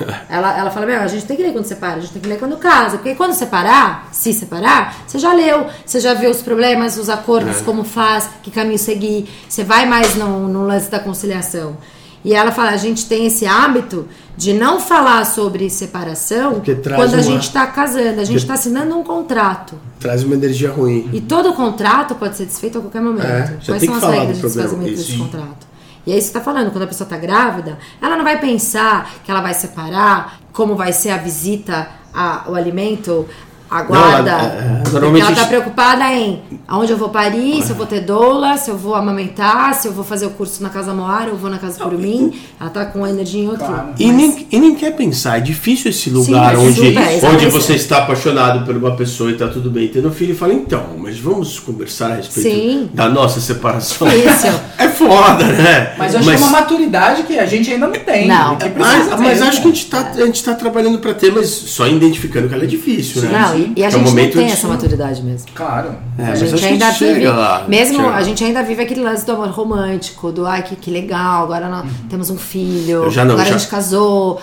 [0.28, 2.28] Ela, ela fala, meu, a gente tem que ler quando separa, a gente tem que
[2.28, 2.96] ler quando casa.
[2.98, 7.60] Porque quando separar, se separar, você já leu, você já viu os problemas, os acordos,
[7.60, 7.62] É.
[7.62, 9.28] como faz, que caminho seguir.
[9.48, 11.76] Você vai mais no, no lance da conciliação.
[12.24, 16.62] E ela fala, a gente tem esse hábito de não falar sobre separação
[16.96, 19.78] quando a uma- gente está casando, a gente está assinando um contrato.
[20.00, 21.10] Traz uma energia ruim.
[21.12, 23.26] E todo contrato pode ser desfeito a qualquer momento.
[23.26, 25.73] É, Quais tem são que as falar regras do de desfazimento desse contrato?
[26.06, 29.30] E aí você tá falando, quando a pessoa tá grávida, ela não vai pensar que
[29.30, 33.26] ela vai separar, como vai ser a visita, a- o alimento,
[33.70, 34.30] a guarda.
[34.30, 37.86] ela- é, é, normalmente ela tá preocupada em aonde eu vou parir, se eu vou
[37.86, 41.30] ter doula, se eu vou amamentar, se eu vou fazer o curso na Casa Moara,
[41.30, 42.38] eu vou na Casa Curumim.
[42.60, 43.66] Ela tá com a energia em outro.
[43.66, 43.88] Claro.
[43.98, 47.46] E mas- nem, e nem quer pensar, é difícil esse lugar é onde, super, onde
[47.48, 50.84] você está apaixonado por uma pessoa e tá tudo bem tendo filho e fala, então,
[50.98, 52.90] mas vamos conversar a respeito Sim.
[52.94, 54.06] da nossa separação.
[54.06, 54.46] Isso.
[55.08, 55.94] Foda, né?
[55.98, 58.26] Mas eu acho que é uma maturidade que a gente ainda não tem.
[58.28, 58.56] Não.
[58.56, 59.44] que Mas, precisa mas mesmo.
[59.48, 62.54] acho que a gente, tá, a gente tá trabalhando para ter, mas só identificando que
[62.54, 63.30] ela é difícil, né?
[63.32, 65.48] Não, e, e a Que é gente não tem de- essa maturidade mesmo.
[65.54, 65.94] Claro.
[66.18, 68.08] É, a mas gente ainda chega vive, lá, mesmo chega.
[68.14, 71.68] a gente ainda vive aquele lance do amor romântico, do ai que, que legal, agora
[71.68, 73.10] nós temos um filho, Uhum.
[73.14, 74.40] Não, agora já- a gente casou.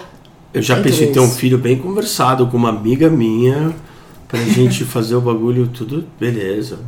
[0.53, 3.71] Eu já pensei em ter um filho bem conversado com uma amiga minha
[4.27, 6.79] pra gente fazer o bagulho tudo beleza.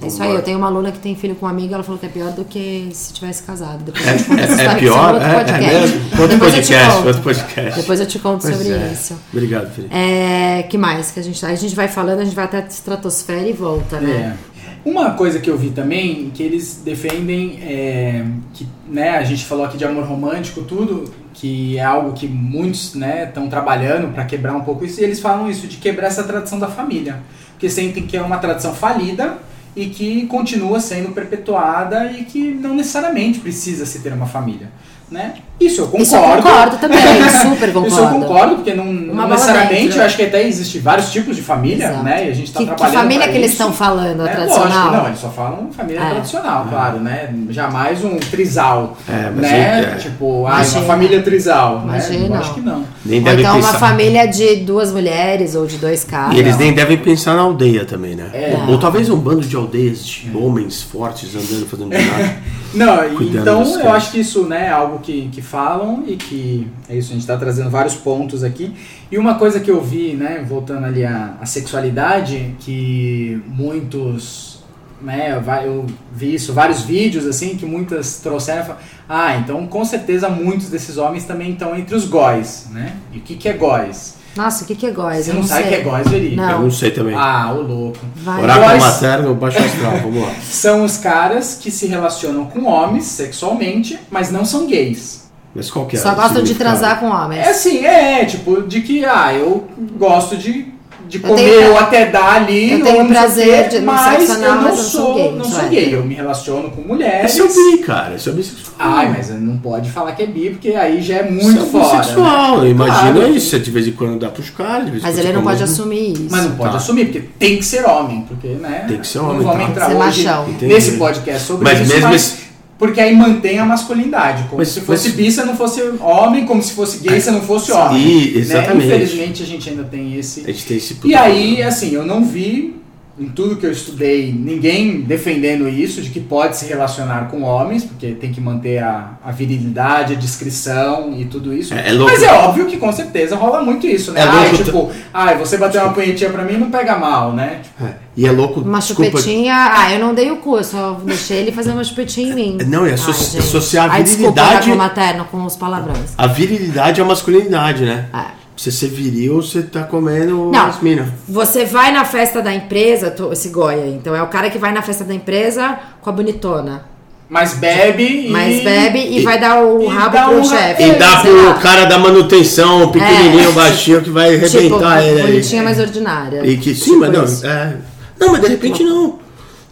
[0.00, 1.98] É isso aí, eu tenho uma aluna que tem filho com uma amiga, ela falou
[1.98, 3.82] que é pior do que se tivesse casado.
[3.82, 4.80] Depois É, eu te conto essa é- é pior?
[4.80, 5.64] isso é outro É- é podcast.
[5.74, 6.00] mesmo?
[6.22, 7.06] Outro Depois eu te podcast, conto.
[7.08, 7.80] outro podcast.
[7.80, 8.90] Depois eu te conto Pois sobre é.
[8.92, 9.18] isso.
[9.32, 9.94] Obrigado, Felipe.
[9.94, 12.66] É, que mais que a gente A gente vai falando, a gente vai até a
[12.66, 14.36] estratosfera e volta, né?
[14.54, 14.58] É.
[14.88, 19.64] Uma coisa que eu vi também, que eles defendem, é, que né, a gente falou
[19.64, 24.60] aqui de amor romântico, tudo, que é algo que muitos estão trabalhando para quebrar um
[24.60, 27.20] pouco isso, e eles falam isso, de quebrar essa tradição da família.
[27.52, 29.36] Porque sentem que é uma tradição falida
[29.74, 34.70] e que continua sendo perpetuada e que não necessariamente precisa se ter uma família.
[35.10, 35.40] Né?
[35.60, 36.02] Isso eu concordo.
[36.02, 36.98] Isso eu concordo também,
[37.42, 37.88] super concordo.
[37.88, 39.98] Isso eu concordo, porque não, não necessariamente, dentro.
[39.98, 42.02] eu acho que até existe vários tipos de família, Exato.
[42.04, 42.26] né?
[42.26, 44.34] E a gente tá que, que trabalhando família pra que eles estão falando, a É,
[44.34, 44.68] tradicional?
[44.68, 46.10] Lógico, não, eles só falam família É.
[46.10, 47.34] tradicional, claro, né?
[47.50, 49.58] Jamais um trisal, É, mas né?
[49.58, 49.96] é- é.
[49.96, 52.18] Tipo, ah, uma família trisal, Imagina.
[52.20, 52.28] né?
[52.28, 52.84] Eu acho que não.
[53.04, 53.70] Nem Ou devem então pensar.
[53.70, 56.34] uma família de duas mulheres ou de dois caras.
[56.36, 58.30] E eles nem devem pensar na aldeia também, né?
[58.32, 58.56] É.
[58.66, 62.36] Ou, ou talvez um bando de aldeias de homens fortes andando fazendo nada.
[62.74, 66.96] Não, então eu acho que isso né, é algo que, que falam e que é
[66.96, 68.72] isso, a gente está trazendo vários pontos aqui.
[69.10, 74.62] E uma coisa que eu vi, né, voltando ali à, à sexualidade, que muitos,
[75.00, 79.84] né, eu vi isso, vários vídeos assim, que muitas trouxeram, e falaram, ah, então com
[79.84, 82.96] certeza muitos desses homens também estão entre os góis, né?
[83.12, 84.16] E o que, que é góis?
[84.36, 85.24] Nossa, o que, que é góis?
[85.24, 86.36] Você Eu não, sabe o que é góis, Veri?
[86.36, 86.50] Não.
[86.50, 87.14] Eu não sei também.
[87.16, 87.98] Ah, o louco.
[88.16, 88.42] Vai.
[88.42, 90.32] Oráculo Góis- materno, baixo astral, vamos lá.
[90.44, 95.27] São os caras que se relacionam com homens sexualmente, mas não são gays.
[95.54, 95.98] Mas qual que é?
[95.98, 97.46] Só gostam de transar com homens.
[97.46, 99.66] É assim, é, tipo, de que, ah, eu
[99.98, 100.66] gosto de,
[101.08, 104.38] de Eu comer tenho- ou até dar ali, eu tenho não prazer de- mas eu
[104.38, 105.70] não mas eu não sou gay, não sou hétero.
[105.70, 107.34] gay, eu me relaciono com mulheres.
[107.34, 108.14] Esse é bi, cara.
[108.14, 108.74] Esse é bissexual.
[108.78, 111.80] Ai, mas não pode falar que é bi, porque aí já é muito Isso é
[111.80, 111.98] fora.
[111.98, 112.60] bissexual.
[112.60, 112.68] né?
[112.68, 113.34] Imagina Claro.
[113.34, 113.58] isso.
[113.58, 115.70] De vez em quando dá pros caras, de vez em Mas ele não pode come-
[115.72, 116.26] assumir isso.
[116.30, 116.76] Mas não pode Tá.
[116.76, 118.84] assumir, porque tem que ser homem, porque, né?
[118.86, 119.70] Tem que ser não homem, vamos tá.
[119.70, 120.46] entrar Ser hoje machão.
[120.60, 122.47] Nesse podcast sobre Mas isso, mesmo mas esse-
[122.78, 126.46] porque aí mantém a masculinidade, como Mas- se fosse mas- bi, você não fosse homem,
[126.46, 128.00] como se fosse gay, você não fosse homem.
[128.00, 128.38] E- né?
[128.40, 128.86] exatamente.
[128.86, 132.24] Infelizmente a gente ainda tem esse A gente tem esse E aí, assim, eu não
[132.24, 132.77] vi
[133.20, 137.84] em tudo que eu estudei ninguém defendendo isso, de que pode se relacionar com homens,
[137.84, 141.74] porque tem que manter a, a virilidade, a discrição e tudo isso.
[141.74, 142.12] É, é louco.
[142.12, 144.20] Mas é óbvio que com certeza rola muito isso, né?
[144.20, 147.60] É ah, tipo, ah, você bater uma punhetinha pra mim não pega mal, né?
[147.62, 148.60] Tipo, É, E é louco.
[148.60, 149.54] Uma desculpa, chupetinha.
[149.54, 152.58] Ah, eu não dei o cu, eu só deixei ele fazer uma chupetinha em mim.
[152.66, 153.38] Não, é Ai, associ- gente.
[153.40, 156.14] associar a Ai, desculpa, virilidade- oráculo materno com os palavrões.
[156.16, 158.06] A virilidade é a masculinidade, né?
[158.14, 158.38] É.
[158.58, 160.66] Você ser viril, você tá comendo Não.
[160.66, 161.06] as minas.
[161.28, 164.58] Você vai na festa da empresa, tô- esse Goya, aí, então é o cara que
[164.58, 166.84] vai na festa da empresa com a bonitona.
[167.30, 168.30] mas bebe e.
[168.30, 170.82] Mas bebe e, e- vai dar o rabo dá pro um chefe.
[170.82, 171.54] E dá pro lá.
[171.54, 173.52] cara da manutenção, o pequenininho, É.
[173.52, 174.84] baixinho, que vai arrebentar tipo,
[175.18, 176.44] ele bonitinha, mas ordinária.
[176.44, 177.76] E que sim, Tipo mas não, é.
[178.18, 179.18] Não, mas de repente não.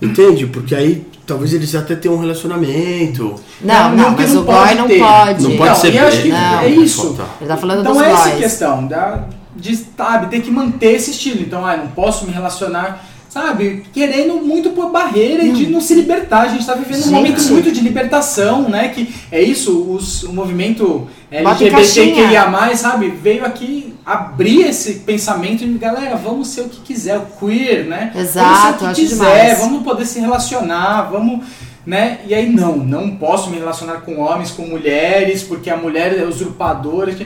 [0.01, 0.47] Entende?
[0.47, 3.35] Porque aí talvez eles até tenham um relacionamento.
[3.61, 4.99] Não, não, que mas não o pode não ter.
[4.99, 5.43] pode.
[5.43, 6.61] Não pode ser e eu acho que Não.
[6.61, 7.17] é isso.
[7.41, 8.39] Ele tá falando então dos é essa boys.
[8.39, 11.41] questão da, de sabe, ter que manter esse estilo.
[11.41, 13.06] Então, ah, não posso me relacionar,
[13.37, 16.45] sabe, querendo muito por barreira e de não se libertar.
[16.45, 17.09] A gente tá vivendo Gente.
[17.09, 18.89] um momento muito de libertação, né?
[18.89, 26.17] Que é isso, os, o movimento LGBTQIA+, sabe, veio aqui abrir esse pensamento de galera,
[26.17, 28.11] vamos ser o que quiser, o queer, né?
[28.17, 29.59] Exato, vamos ser o que quiser, demais.
[29.59, 31.45] vamos poder se relacionar, vamos
[31.87, 32.19] né?
[32.27, 36.25] E aí não, não posso me relacionar com homens, com mulheres, porque a mulher é
[36.25, 37.17] usurpadora,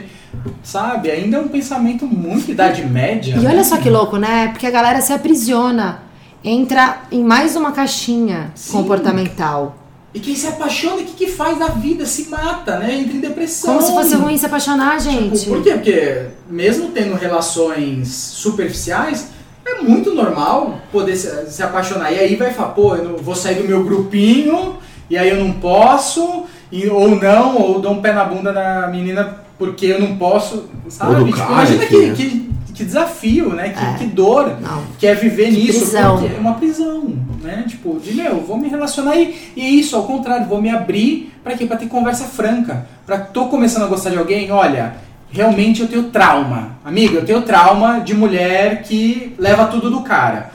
[0.63, 1.09] sabe?
[1.09, 3.35] Ainda é um pensamento muito idade média.
[3.35, 3.49] E né?
[3.49, 4.49] olha só que louco, né?
[4.49, 6.03] Porque a galera se aprisiona,
[6.43, 8.73] entra em mais uma caixinha Sim.
[8.73, 9.77] comportamental.
[10.13, 12.05] E quem se apaixona, o que, que faz da vida?
[12.05, 12.95] Se mata, né?
[12.95, 13.75] Entra em depressão.
[13.75, 15.45] Como se fosse ruim se apaixonar, gente.
[15.45, 15.71] Por quê?
[15.71, 19.29] Porque mesmo tendo relações superficiais,
[19.77, 22.11] é muito normal poder se, se apaixonar.
[22.11, 24.77] E aí vai falar, pô, eu não vou sair do meu grupinho,
[25.09, 28.87] e aí eu não posso, e, ou não, ou dou um pé na bunda da
[28.87, 31.25] menina porque eu não posso, sabe?
[31.25, 32.13] Tipo, cara, imagina que, né?
[32.15, 33.69] que, que desafio, né?
[33.69, 33.93] Que, É.
[33.99, 34.81] que dor Não.
[34.97, 36.23] que é viver Que nisso, prisão.
[36.35, 37.03] é uma prisão,
[37.43, 37.65] né?
[37.67, 41.31] Tipo, de meu, vou me relacionar e, e é isso, ao contrário, vou me abrir
[41.43, 41.65] pra quê?
[41.67, 42.87] Pra ter conversa franca.
[43.05, 44.95] Pra tô começando a gostar de alguém, olha,
[45.31, 46.77] realmente eu tenho trauma.
[46.83, 50.51] Amiga, eu tenho trauma de mulher que leva tudo do cara.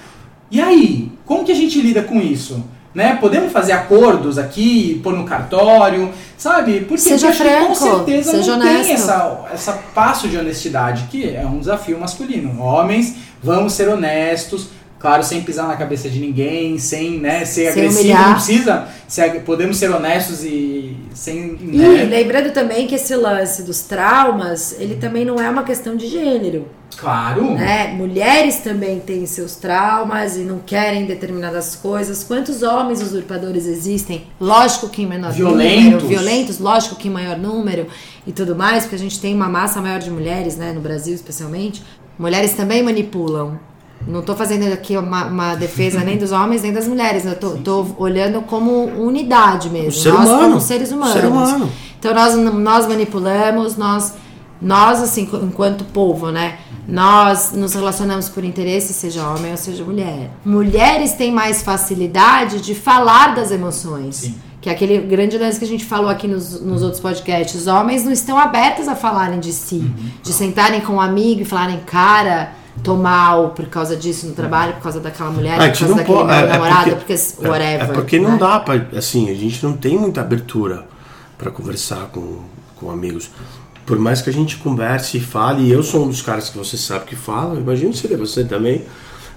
[0.51, 2.65] E aí, como que a gente lida com isso?
[2.95, 3.19] Né?
[3.21, 6.81] Podemos fazer acordos aqui, pôr no cartório, sabe?
[6.81, 8.93] Porque Seja que com franco, certeza seja não tem honesto.
[8.93, 12.59] essa, essa passo de honestidade, que é um desafio masculino.
[12.63, 17.83] Homens, vamos ser honestos, claro, sem pisar na cabeça de ninguém, sem né, ser Sem
[17.83, 18.27] agressivo, humilhar.
[18.29, 18.89] não precisa.
[19.09, 21.57] ser- podemos ser honestos e sem.
[21.61, 22.05] E né?
[22.05, 26.67] lembrando também que esse lance dos traumas, ele também não é uma questão de gênero.
[26.97, 27.53] Claro.
[27.55, 27.89] né?
[27.89, 32.25] Mulheres também têm seus traumas e não querem determinadas coisas.
[32.25, 34.25] Quantos homens usurpadores existem?
[34.41, 35.85] Lógico que em menor Violentos.
[35.85, 36.07] número.
[36.09, 37.87] Violentos, lógico que em maior número
[38.27, 40.73] e tudo mais, porque a gente tem uma massa maior de mulheres, né?
[40.73, 41.83] No Brasil, especialmente.
[42.19, 43.59] Mulheres também manipulam.
[44.07, 47.25] Não tô fazendo aqui uma, uma defesa nem dos homens nem das mulheres.
[47.25, 47.33] né?
[47.33, 49.89] Eu tô, tô olhando como unidade mesmo.
[49.89, 50.49] O ser nós humano.
[50.49, 51.15] como seres humanos.
[51.15, 51.71] Ser humano.
[51.99, 54.15] Então nós, nós manipulamos, nós,
[54.63, 56.59] nós assim, enquanto povo, né?
[56.87, 60.31] Nós nos relacionamos por interesse, seja homem ou seja mulher.
[60.45, 64.17] Mulheres têm mais facilidade de falar das emoções.
[64.17, 64.35] Sim.
[64.61, 67.63] Que é aquele grande lance que a gente falou aqui nos, nos outros podcasts.
[67.63, 69.77] Os homens não estão abertos a falarem de si.
[69.77, 70.11] Uhum.
[70.23, 74.75] De sentarem com um amigo e falarem, cara, tô mal por causa disso no trabalho,
[74.75, 77.49] por causa daquela mulher, a por causa daquele pode- meu é- é namorado, porque- porque,
[77.49, 77.81] whatever.
[77.83, 78.39] É porque não né?
[78.39, 78.87] dá pra.
[78.97, 80.87] Assim, a gente não tem muita abertura
[81.39, 82.41] pra conversar com,
[82.77, 83.31] com amigos.
[83.85, 86.59] Por mais que a gente converse e fale, e eu sou um dos caras que
[86.59, 88.85] você sabe que fala, imagino que seria você também.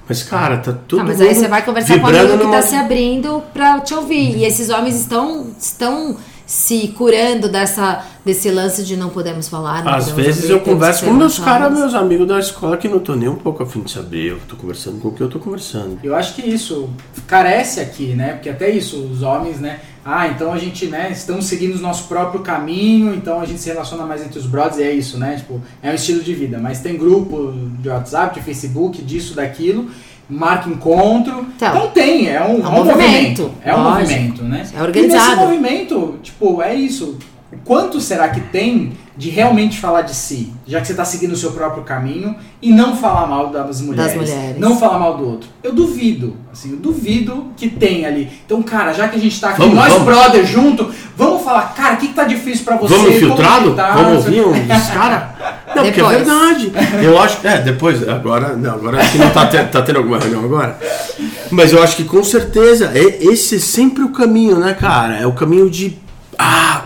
[0.07, 1.01] Mas, cara, tá tudo.
[1.01, 3.79] Tá, mas aí você vai conversar com um amigo que numa- tá se abrindo pra
[3.81, 4.37] te ouvir.
[4.37, 6.17] E esses homens estão, estão
[6.49, 9.83] se curando dessa, desse lance de não podemos falar.
[9.83, 12.87] não Às podemos vezes abrir, eu converso com meus caras, meus amigos da escola, que
[12.87, 14.31] não tô nem um pouco afim de saber.
[14.31, 15.99] Eu tô conversando com o que eu tô conversando.
[16.03, 16.89] Eu acho que isso
[17.27, 18.33] carece aqui, né?
[18.33, 19.79] Porque até isso, os homens, né?
[20.03, 23.69] Ah, então a gente, né, estamos seguindo o nosso próprio caminho, então a gente se
[23.69, 25.35] relaciona mais entre os brothers, e é isso, né?
[25.35, 26.57] Tipo, é um estilo de vida.
[26.57, 29.91] Mas tem grupo de WhatsApp, de Facebook, disso, daquilo,
[30.29, 31.45] marca encontro.
[31.55, 33.99] Então, Então, tem, é um, é um movimento, É um lógico.
[34.11, 34.63] movimento, né?
[34.77, 35.23] É organizado.
[35.25, 37.17] E nesse movimento, tipo, é isso.
[37.51, 40.53] O quanto será que tem de realmente falar de si?
[40.67, 44.13] Já que você está seguindo o seu próprio caminho e não falar mal das mulheres.
[44.15, 44.59] mulheres.
[44.59, 45.49] Não falar mal do outro.
[45.63, 48.29] Eu duvido, assim, eu duvido que tem ali.
[48.45, 50.05] Então, cara, já que a gente tá aqui, Vamos, nós vamos.
[50.05, 52.93] brothers junto, vamos falar, cara, o que, que tá difícil pra você?
[52.93, 53.73] Vamos Como infiltrado?
[53.73, 53.91] tá?
[53.93, 55.23] Vamos ouvir um dos caras?
[55.75, 56.71] Não, porque é verdade.
[57.03, 57.47] Eu acho.
[57.47, 58.55] É, depois, agora.
[58.55, 60.77] Não, agora acho que não tá, te- tá tendo alguma reunião agora.
[61.49, 65.15] Mas eu acho que com certeza, é- esse é sempre o caminho, né, cara?
[65.17, 65.97] É o caminho de.
[66.37, 66.83] Ah,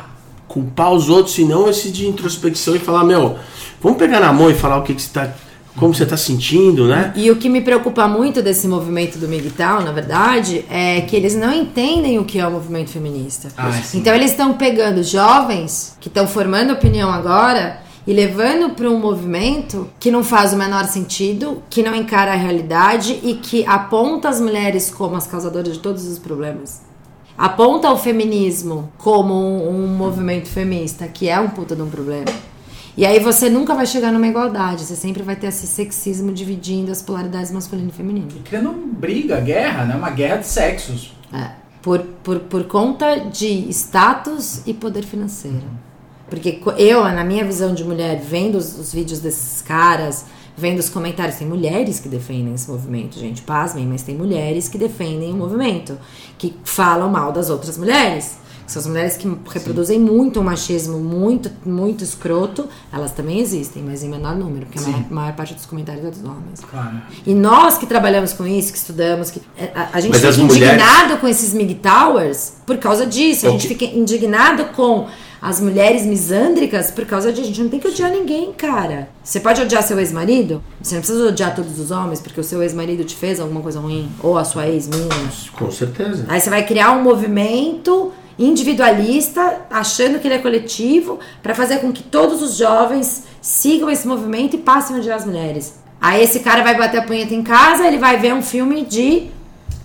[0.54, 3.38] culpar os outros, e não esse de introspecção e falar, meu,
[3.82, 5.34] vamos pegar na mão e falar o que, que você tá.
[5.76, 7.12] Como você tá sentindo, né?
[7.16, 11.34] E o que me preocupa muito desse movimento do MGTOW, na verdade, é que eles
[11.34, 13.50] não entendem o que é o movimento feminista.
[13.58, 13.98] Ah, sim.
[13.98, 19.90] então eles estão pegando jovens que estão formando opinião agora e levando para um movimento
[20.00, 24.40] que não faz o menor sentido, que não encara a realidade e que aponta as
[24.40, 26.93] mulheres como as causadoras de todos os problemas.
[27.38, 32.26] Aponta o feminismo como um, um movimento feminista, que é um puta de um problema.
[32.96, 36.92] E aí você nunca vai chegar numa igualdade, você sempre vai ter esse sexismo dividindo
[36.92, 38.28] as polaridades masculino e feminino.
[38.36, 39.96] E criando briga, guerra, né?
[39.96, 41.12] Uma guerra de sexos.
[41.34, 41.50] É,
[41.82, 45.64] por, por, por conta de status e poder financeiro.
[46.30, 50.80] Porque co- eu, na minha visão de mulher, vendo os, os vídeos desses caras, vendo
[50.80, 55.32] os comentários, tem mulheres que defendem esse movimento, gente, pasmem, mas tem mulheres que defendem
[55.32, 55.98] o movimento,
[56.38, 58.42] que falam mal das outras mulheres.
[58.66, 62.66] Que São as mulheres que reproduzem muito o machismo, muito, muito escroto.
[62.94, 64.92] Elas também existem, mas em menor número, porque a Sim.
[64.92, 66.62] maior, maior parte dos comentários é dos homens.
[66.72, 67.02] Claro.
[67.28, 70.30] E nós que trabalhamos com isso, que estudamos, que é, a, a gente Mas fica
[70.30, 73.48] as mulheres- indignado com esses MIG Towers por causa disso.
[73.48, 75.08] A O gente fica indignado com
[75.44, 77.44] as mulheres misândricas por causa disso.
[77.44, 79.10] A gente não tem que odiar ninguém, cara.
[79.22, 80.64] Você pode odiar seu ex-marido?
[80.82, 83.78] Você não precisa odiar todos os homens porque o seu ex-marido te fez alguma coisa
[83.82, 84.10] ruim.
[84.22, 85.14] Ou a sua ex-mina.
[85.52, 86.24] Com certeza.
[86.30, 91.92] Aí você vai criar um movimento individualista, achando que ele é coletivo, pra fazer com
[91.92, 95.74] que todos os jovens sigam esse movimento e passem a odiar as mulheres.
[96.00, 99.28] Aí esse cara vai bater a punheta em casa, ele vai ver um filme de.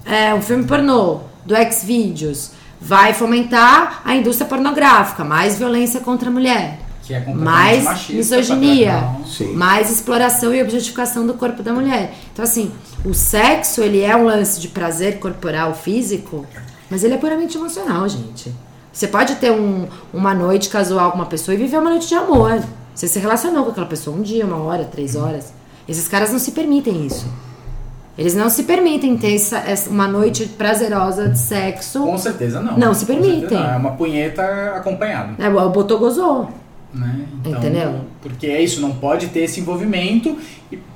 [0.07, 2.58] é, um filme pornô, do Xvideos.
[2.81, 6.81] Vai fomentar a indústria pornográfica, mais violência contra a mulher.
[7.03, 8.93] Que é Mais machista, misoginia,
[9.55, 12.15] mais exploração e objetificação do corpo da mulher.
[12.33, 12.71] Então, assim,
[13.05, 16.47] o sexo, ele é um lance de prazer corporal, físico,
[16.91, 18.55] mas ele é puramente emocional, gente.
[18.93, 22.15] Você pode ter um- uma noite casual com uma pessoa e viver uma noite de
[22.15, 22.63] amor.
[22.95, 25.53] Você se relacionou com aquela pessoa um dia, uma hora, três horas.
[25.89, 27.27] Esses caras não se permitem isso.
[28.19, 32.01] Eles não se permitem ter essa, essa- uma noite prazerosa de sexo.
[32.01, 32.77] Com certeza não.
[32.77, 33.57] Não se permitem.
[33.57, 33.71] não.
[33.73, 34.43] É uma punheta
[34.75, 35.35] acompanhada.
[35.39, 36.51] É, o botou, gozou.
[36.93, 37.21] Né?
[37.45, 38.01] Entendeu?
[38.21, 40.37] Porque é isso, não pode ter esse envolvimento.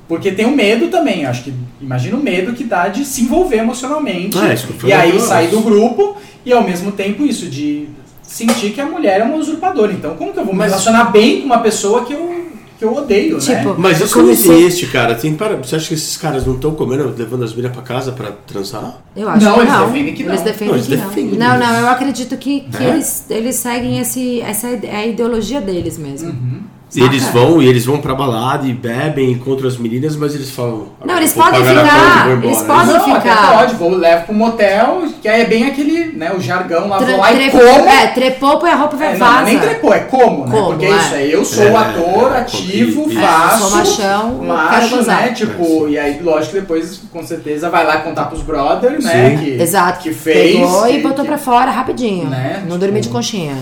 [0.07, 1.25] Porque tem o medo também.
[1.25, 4.37] Acho que imagina o medo que dá de se envolver emocionalmente.
[4.37, 7.87] É, isso que foi e aí sair do grupo e ao mesmo tempo isso, de
[8.21, 9.93] sentir que a mulher é uma usurpadora.
[9.93, 12.42] Então, como que eu vou me relacionar bem com uma pessoa que eu,
[12.83, 13.75] que eu odeio, Tipo, né?
[13.77, 15.15] Mas isso não existe, cara.
[15.15, 15.55] Tem para...
[15.57, 19.01] Você acha que esses caras não estão comendo, levando as mulheres pra casa pra transar?
[19.15, 19.85] Eu acho Não, que eles não.
[19.87, 20.29] defendem que não.
[20.33, 21.47] Eles defendem Não, eles que defendem não.
[21.49, 22.89] Não, não, eu acredito que, que É?
[22.89, 26.29] eles, eles seguem esse, essa é a ideologia deles mesmo.
[26.29, 26.61] Uhum.
[26.95, 27.05] E Saca?
[27.11, 30.89] eles vão e eles vão pra balada e bebem, encontram as meninas, mas eles falam.
[31.03, 33.75] Não, eles "Vou podem ficar, conta e vou embora." eles podem- Não, até ficar- pode,
[33.75, 37.19] vou levo pro motel, que aí é bem aquele, né, o jargão lá, Tre- vou
[37.19, 37.63] lá e como.
[37.89, 39.45] É, trepou, põe a roupa e É, vai não, não é vaza.
[39.45, 40.51] nem trepou, é como, né?
[40.51, 40.89] Como, Porque é.
[40.89, 43.59] é isso, é eu sou É, ator, é, ativo, e- faço.
[43.69, 45.29] sou machão, macho, né?
[45.35, 49.31] Tipo, e aí, lógico, depois, com certeza, vai lá contar pros brothers, né?
[49.31, 49.37] Sim.
[49.43, 49.99] Que, Exato.
[50.03, 50.59] que fez.
[50.59, 52.29] Pegou e botou que- pra fora rapidinho.
[52.29, 52.57] Né?
[52.59, 53.55] Não Tipo- dormir de conchinha.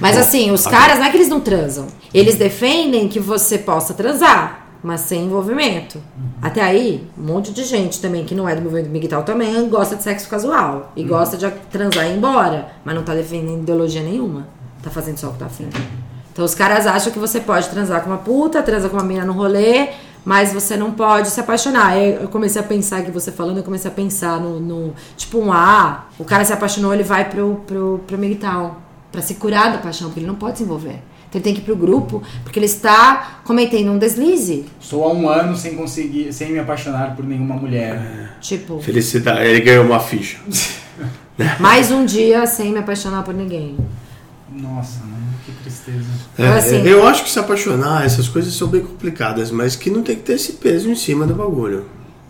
[0.00, 1.86] Mas assim, os caras não é que eles não transam.
[2.12, 4.66] Eles defendem que você possa transar.
[4.82, 6.00] mas sem envolvimento.
[6.40, 9.96] Até aí, um monte de gente também que não é do movimento migtal também gosta
[9.96, 14.02] de sexo casual e gosta de transar e ir embora, mas não tá defendendo ideologia
[14.02, 14.46] nenhuma.
[14.82, 15.68] Tá fazendo só o que tá afim.
[16.32, 19.26] Então os caras acham que você pode transar com uma puta, transa com uma menina
[19.26, 19.88] no rolê,
[20.24, 21.96] mas você não pode se apaixonar.
[21.98, 25.52] Eu comecei a pensar que você falando, eu comecei a pensar no, no- tipo um
[25.52, 28.76] A, o cara se apaixonou, ele vai pro, pro, pro militar
[29.12, 31.00] pra se curar da paixão, porque ele não pode se envolver.
[31.28, 34.64] Então ele tem que ir pro grupo, porque ele está cometendo um deslize.
[34.80, 38.36] Estou há um ano sem conseguir, sem me apaixonar por nenhuma mulher.
[38.40, 40.38] Tipo, Felicidade, ele ganhou uma ficha.
[41.60, 43.76] mais um dia sem me apaixonar por ninguém.
[44.50, 45.16] Nossa, né?
[45.44, 45.98] Que tristeza.
[46.38, 49.90] É, Então, assim- eu acho que se apaixonar, essas coisas são bem complicadas, mas que
[49.90, 51.84] não tem que ter esse peso em cima do bagulho.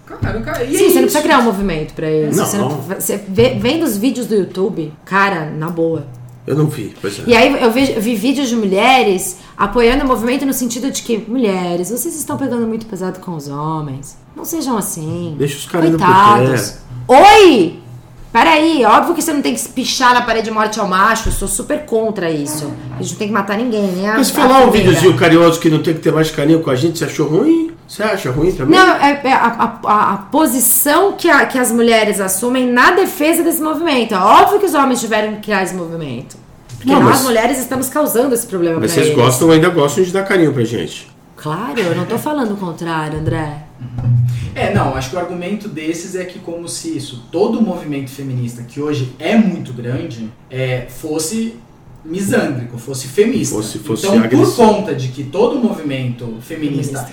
[0.05, 1.23] Cara, cara, e Sim, é você não precisa isso?
[1.23, 2.37] criar um movimento pra isso.
[2.37, 2.47] Não.
[2.47, 6.07] Você, não, você vê, vendo os vídeos do YouTube, cara, na boa.
[6.49, 7.23] Eu não vi, pois é.
[7.27, 11.19] E aí eu vi, vi vídeos de mulheres apoiando o movimento no sentido de que,
[11.29, 14.17] mulheres, vocês estão pegando muito pesado com os homens.
[14.35, 15.35] Não sejam assim.
[15.39, 16.75] Deixa os caras Coitados.
[17.07, 17.79] Oi!
[18.33, 21.29] Peraí, óbvio que você não tem que se pichar na parede de morte ao macho,
[21.29, 22.71] eu sou super contra isso.
[22.99, 25.83] A gente não tem que matar ninguém, a Mas falar um videozinho carinhoso que não
[25.83, 27.73] tem que ter mais carinho com a gente, você achou ruim?
[27.89, 28.79] Você acha ruim também?
[28.79, 33.43] Não, é, é a, a- a posição que, a- que as mulheres assumem na defesa
[33.43, 34.13] desse movimento.
[34.15, 36.37] É óbvio que os homens tiveram que criar esse movimento.
[36.79, 39.19] Porque Não, nós, mas- mulheres, estamos causando esse problema Mas vocês eles.
[39.19, 41.09] gostam, ainda gostam de dar carinho pra gente.
[41.37, 43.65] Claro, eu não tô falando o contrário, André.
[44.55, 48.11] É, não, acho que o argumento desses é que como se isso, todo o movimento
[48.11, 51.55] feminista, que hoje é muito grande, é, fosse
[52.05, 53.55] misândrico, fosse femista.
[53.57, 54.47] Fosse- fosse então, agressivo.
[54.57, 57.13] por conta de que todo o movimento feminista Feminista.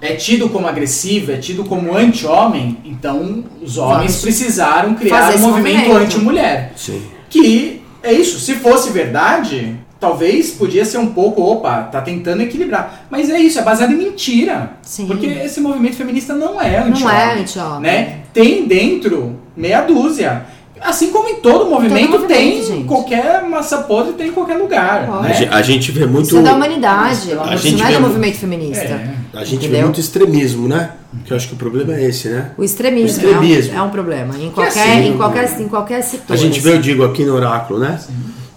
[0.00, 5.38] é tido como agressivo, é tido como anti-homem, então os homens Vamos precisaram criar fazer
[5.38, 5.96] um movimento movimento.
[6.04, 6.72] anti-mulher.
[6.76, 7.02] Sim.
[7.28, 13.06] Que é isso, se fosse verdade, talvez podia ser um pouco, opa, tá tentando equilibrar.
[13.10, 14.74] Mas é isso, é baseado em mentira.
[14.82, 15.06] Sim.
[15.06, 17.80] Porque esse movimento feminista não é anti Não é anti-homem.
[17.80, 18.20] Né?
[18.32, 20.46] Tem dentro meia dúzia.
[20.80, 22.84] Assim como em todo movimento, movimento, tem, gente.
[22.84, 25.08] qualquer massa podre tem em qualquer lugar.
[25.08, 25.24] Lógico.
[25.24, 25.34] A Né?
[25.34, 26.26] ge- A gente vê muito.
[26.26, 27.32] Isso é da humanidade.
[27.32, 28.84] A Isso gente não é vê do movimento feminista.
[28.84, 29.14] É.
[29.34, 29.82] A gente vê Entendeu?
[29.84, 30.90] muito extremismo, né?
[31.24, 32.50] Que eu acho que o problema é esse, né?
[32.58, 33.72] O extremismo, O extremismo.
[33.72, 34.34] É, um, é um problema.
[34.38, 36.32] Em qualquer, assim, em qualquer, em qualquer setor.
[36.34, 36.82] A gente vê, eu assim.
[36.82, 37.98] digo, aqui no Oráculo, né?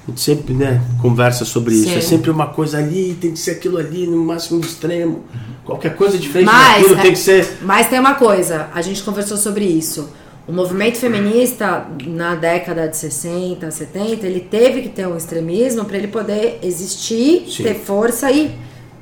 [0.08, 1.90] A gente sempre né, conversa sobre isso.
[1.90, 1.98] Sim.
[1.98, 5.24] É sempre uma coisa ali, tem que ser aquilo ali, no máximo do extremo.
[5.64, 7.58] Qualquer coisa diferente Mas, daquilo é- tem que ser.
[7.62, 10.10] Mas tem uma coisa, a gente conversou sobre isso.
[10.48, 15.98] O movimento feminista, na década de 60, 70, ele teve que ter um extremismo para
[15.98, 17.64] ele poder existir, Sim.
[17.64, 18.50] ter força e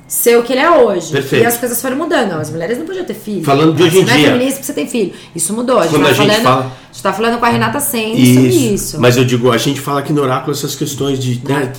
[0.06, 1.10] ser o que ele é hoje.
[1.12, 1.42] Perfeito.
[1.44, 2.32] E as coisas foram mudando.
[2.32, 3.42] As mulheres não podiam ter filho.
[3.44, 4.26] Falando de hoje em você não dia.
[4.28, 5.12] é feminista você tem filho.
[5.34, 5.78] Isso mudou.
[5.78, 6.72] A gente, Quando tá a gente falando, fala-
[7.02, 9.00] tá falando com a Renata Sendes sobre isso.
[9.00, 11.72] Mas eu digo, a gente fala aqui no Oráculo essas questões de, né,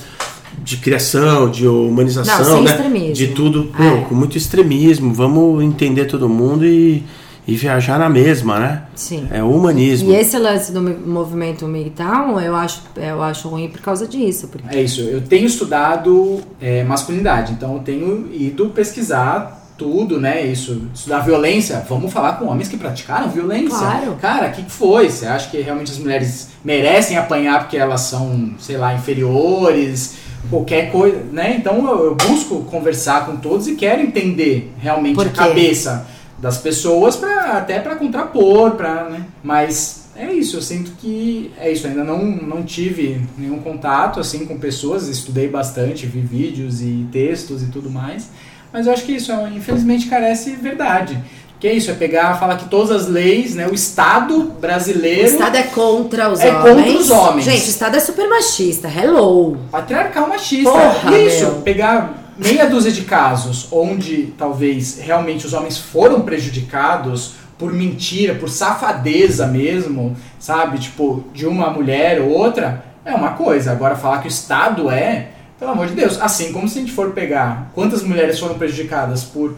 [0.64, 3.12] de criação, de humanização, Não, sem né?
[3.12, 3.82] De tudo, É.
[3.84, 5.12] não, com muito extremismo.
[5.14, 7.04] Vamos entender todo mundo e,
[7.50, 8.82] e viajar na mesma, né?
[8.94, 9.26] Sim.
[9.28, 10.12] É o humanismo.
[10.12, 14.46] E esse lance do movimento militar, eu acho, eu acho ruim por causa disso.
[14.46, 20.46] Porque É isso, eu tenho estudado é, masculinidade, então eu tenho ido pesquisar tudo, né?
[20.46, 21.84] Isso, estudar violência.
[21.88, 23.78] Vamos falar com homens que praticaram violência.
[23.78, 24.16] Claro.
[24.20, 25.10] Cara, o que, que foi?
[25.10, 30.18] Você acha que realmente as mulheres merecem apanhar porque elas são, sei lá, inferiores?
[30.48, 31.56] Qualquer coisa, né?
[31.58, 36.06] Então eu, eu busco conversar com todos e quero entender realmente a cabeça
[36.40, 39.26] das pessoas para até para contrapor, para, né?
[39.42, 44.46] Mas é isso, eu sinto que é isso, ainda não, não tive nenhum contato assim
[44.46, 48.28] com pessoas, estudei bastante, vi vídeos e textos e tudo mais,
[48.72, 51.18] mas eu acho que isso, infelizmente, carece verdade.
[51.58, 55.26] Que é isso, é pegar, falar que todas as leis, né, o Estado o brasileiro,
[55.26, 56.86] Estado é contra os É homens.
[56.86, 57.44] contra os homens.
[57.44, 58.88] Gente, o Estado é super machista.
[58.88, 59.58] Hello.
[59.70, 60.70] patriarcal machista.
[60.70, 61.54] Porra, e isso, meu.
[61.56, 68.48] pegar meia dúzia de casos onde talvez realmente os homens foram prejudicados por mentira, por
[68.48, 70.78] safadeza mesmo, sabe?
[70.78, 73.70] Tipo, de uma mulher ou outra, é uma coisa.
[73.72, 75.28] Agora, falar que o Estado é,
[75.58, 76.18] pelo amor de Deus.
[76.20, 79.54] Assim como se a gente for pegar quantas mulheres foram prejudicadas por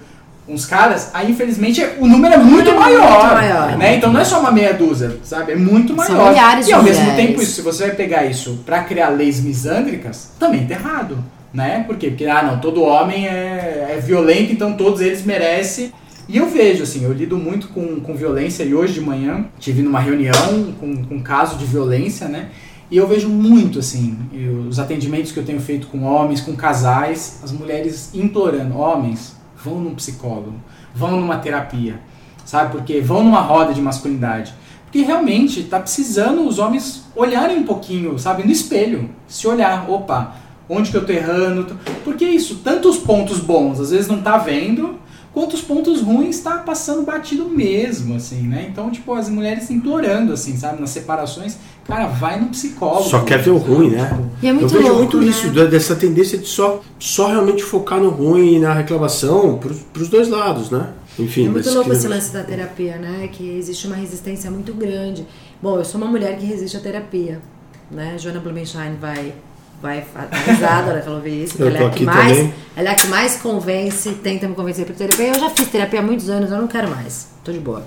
[0.48, 3.32] uns caras, aí infelizmente o número é muito É muito maior.
[3.34, 3.78] maior.
[3.78, 3.94] Né?
[3.94, 5.52] Então não é só uma meia dúzia, sabe?
[5.52, 6.30] É muito São maior.
[6.30, 7.26] milhares e ao mesmo mulheres.
[7.28, 11.18] tempo, isso, se você vai pegar isso pra criar leis misândricas, também tá errado.
[11.52, 11.84] Né?
[11.86, 12.08] Por quê?
[12.08, 15.92] Porque, ah, não, todo homem é, é violento, então todos eles merecem.
[16.28, 19.82] E eu vejo, assim, eu lido muito com, com violência e hoje de manhã tive
[19.82, 22.48] numa reunião com, com um caso de violência, né?
[22.90, 24.18] E eu vejo muito, assim,
[24.68, 29.80] os atendimentos que eu tenho feito com homens, com casais, as mulheres implorando, homens, vão
[29.80, 30.54] num psicólogo,
[30.94, 32.00] vão numa terapia,
[32.44, 32.72] sabe?
[32.72, 34.54] Porque vão numa roda de masculinidade.
[34.84, 40.36] Porque realmente tá precisando os homens olharem um pouquinho, sabe, no espelho, se olhar, opa,
[40.72, 41.76] onde que eu tô errando?
[42.04, 44.96] Porque isso, tantos pontos bons, às vezes não tá vendo,
[45.32, 48.66] quanto os pontos ruins tá passando batido mesmo, assim, né?
[48.70, 51.56] Então, tipo, as mulheres implorando, assim, sabe, nas separações,
[51.86, 53.08] cara, vai no psicólogo.
[53.08, 54.10] Só quer ver o ruim, né?
[54.42, 55.26] E é muito eu vejo louco, muito né?
[55.26, 60.08] isso, dessa tendência de só, só realmente focar no ruim e na reclamação pros, pros
[60.08, 60.88] dois lados, né?
[61.18, 63.28] Enfim, É muito louco que- esse lance da terapia, né?
[63.30, 65.26] Que existe uma resistência muito grande.
[65.62, 67.40] Bom, eu sou uma mulher que resiste à terapia,
[67.90, 68.16] né?
[68.18, 69.34] Joana Blumenstein vai
[69.82, 72.36] vai dar risada na hora que ela ouvir isso, ela é a que aqui mais,
[72.36, 72.54] também.
[72.76, 75.26] ela é a que mais convence, tenta me convencer para terapia.
[75.28, 77.28] Eu já fiz terapia há muitos anos, eu não quero mais.
[77.42, 77.84] Tô de boa.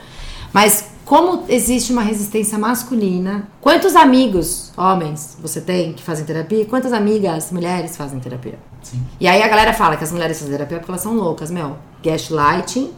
[0.52, 6.62] Mas como existe uma resistência masculina, quantos amigos, homens, você tem que fazem terapia?
[6.62, 8.58] E Quantas amigas, mulheres fazem terapia?
[8.82, 9.02] Sim.
[9.20, 11.78] E aí a galera fala que as mulheres fazem terapia porque elas são loucas, meu.
[12.04, 12.92] Gaslighting,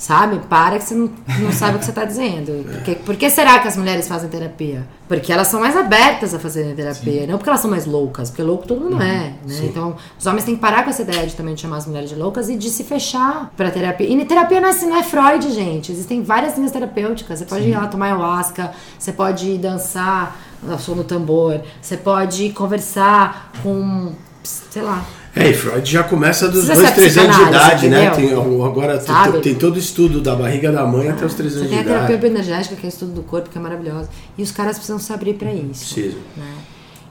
[0.00, 0.40] sabe?
[0.48, 2.64] Para que você não, não sabe o que você tá dizendo.
[2.64, 4.82] Por que, por que será que as mulheres fazem terapia?
[5.06, 8.42] Porque elas são mais abertas a fazerem terapia, não porque elas são mais loucas, porque
[8.42, 9.60] louco todo mundo é, né?
[9.62, 12.08] Então, os homens têm que parar com essa ideia de também de chamar as mulheres
[12.08, 14.08] de loucas e de se fechar pra terapia.
[14.08, 15.92] E terapia não é, assim, não é Freud, gente.
[15.92, 17.38] Existem várias linhas terapêuticas.
[17.38, 20.34] Você pode ir lá tomar ayahuasca, você pode ir dançar
[20.66, 25.04] ao som do tambor, você pode ir conversar com, sei lá,
[25.34, 28.10] É, e Freud já começa dos Precisa dois, três anos de idade, né?
[28.10, 31.58] Tem, agora tem, tem todo o estudo da barriga da mãe até os três Você
[31.60, 32.20] anos tem de a terapia idade.
[32.32, 34.08] bioenergética, que é o estudo do corpo, que é maravilhosa.
[34.36, 35.94] E os caras precisam se abrir pra isso.
[35.94, 36.16] Preciso.
[36.36, 36.44] né?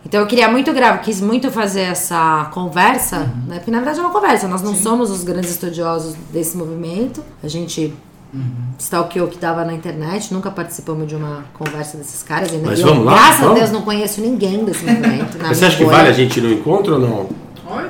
[0.06, 3.26] Então eu queria muito gravar, quis muito fazer essa conversa, Uhum.
[3.50, 3.56] né?
[3.58, 4.48] Porque na verdade é uma conversa.
[4.48, 7.24] Nós não somos os grandes estudiosos desse movimento.
[7.44, 7.94] A gente
[8.34, 8.42] Uhum.
[8.78, 12.52] stalkeou o que dava na internet, nunca participamos de uma conversa desses caras.
[12.52, 13.14] Ainda Mas eu, vamos lá?
[13.14, 13.60] Graças a Vamos?
[13.60, 15.38] Deus não conheço ninguém desse movimento.
[15.48, 17.30] você acha que vale a gente ir no encontro ou não?
[17.68, 17.90] Olha,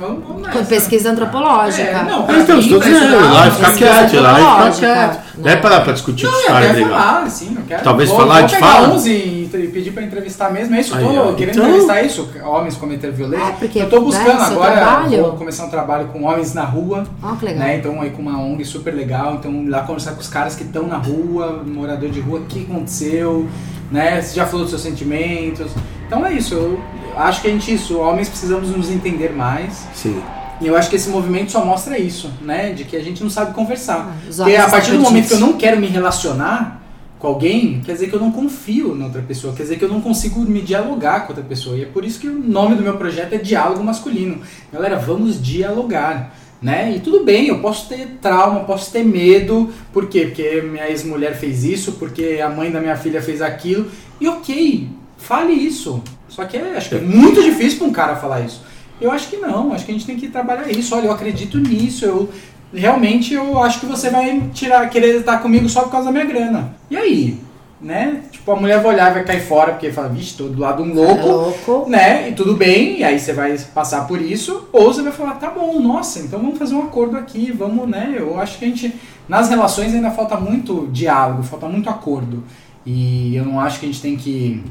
[0.00, 1.82] vamos, vamos Com pesquisa antropológica.
[1.82, 5.20] É, não, Ah, então, estou pra dizendo, lá ficar quieto, lá e ficar quieto.
[5.38, 7.00] Não é parar pra discutir com Não, os eu caras quero brigar.
[7.00, 7.82] falar, sim, eu quero.
[7.84, 8.88] Talvez vou, falar vou de pegar fala?
[8.88, 10.94] 11 e e pedir pra entrevistar mesmo, é isso?
[10.94, 13.46] Aí, tô ó, querendo então- entrevistar isso, homens cometeram violência.
[13.46, 17.04] É, porque, eu tô buscando né, agora, vou começar um trabalho com homens na rua.
[17.22, 17.64] Ó, que legal.
[17.64, 17.76] Né?
[17.78, 20.62] Então aí com uma ONG super legal, então ir lá conversar com os caras que
[20.62, 23.48] estão na rua, morador de rua, o que aconteceu,
[23.90, 24.22] né?
[24.22, 25.72] Você já falou dos seus sentimentos.
[26.06, 26.80] Então é isso, eu
[27.16, 29.86] acho que a gente, isso, homens precisamos nos entender mais.
[29.94, 30.22] Sim.
[30.60, 32.72] E eu acho que esse movimento só mostra isso, né?
[32.72, 34.14] De que a gente não sabe conversar.
[34.14, 36.82] Ah, Porque a partir do momento que eu não quero me relacionar
[37.18, 39.88] com alguém, quer dizer que eu não confio na outra pessoa, quer dizer que eu
[39.88, 41.76] não consigo me dialogar com outra pessoa.
[41.76, 44.40] E é por isso que o nome do meu projeto é Diálogo Masculino.
[44.72, 46.34] Galera, vamos dialogar.
[46.60, 46.94] Né?
[46.96, 49.70] E tudo bem, eu posso ter trauma, posso ter medo.
[49.94, 50.26] Por quê?
[50.26, 53.86] Porque minha ex-mulher fez isso, porque a mãe da minha filha fez aquilo.
[54.20, 54.86] E ok,
[55.16, 56.02] fale isso.
[56.30, 58.62] Só que é, acho que é muito difícil para um cara falar isso.
[59.00, 60.94] Eu acho que não, acho que a gente tem que trabalhar isso.
[60.94, 62.30] Olha, eu acredito nisso, eu
[62.72, 66.24] realmente eu acho que você vai tirar, querer estar comigo só por causa da minha
[66.24, 66.74] grana.
[66.90, 67.38] E aí?
[67.80, 68.24] Né?
[68.30, 70.82] Tipo, a mulher vai olhar e vai cair fora, porque fala, vixe, tô do lado
[70.84, 71.86] de um louco, É louco.
[71.90, 72.28] né?
[72.28, 75.48] E tudo bem, e aí você vai passar por isso, ou você vai falar, tá
[75.48, 78.14] bom, nossa, então vamos fazer um acordo aqui, vamos, né?
[78.18, 78.94] Eu acho que a gente,
[79.26, 82.44] nas relações ainda falta muito diálogo, falta muito acordo.
[82.84, 84.62] E eu não acho que a gente tem que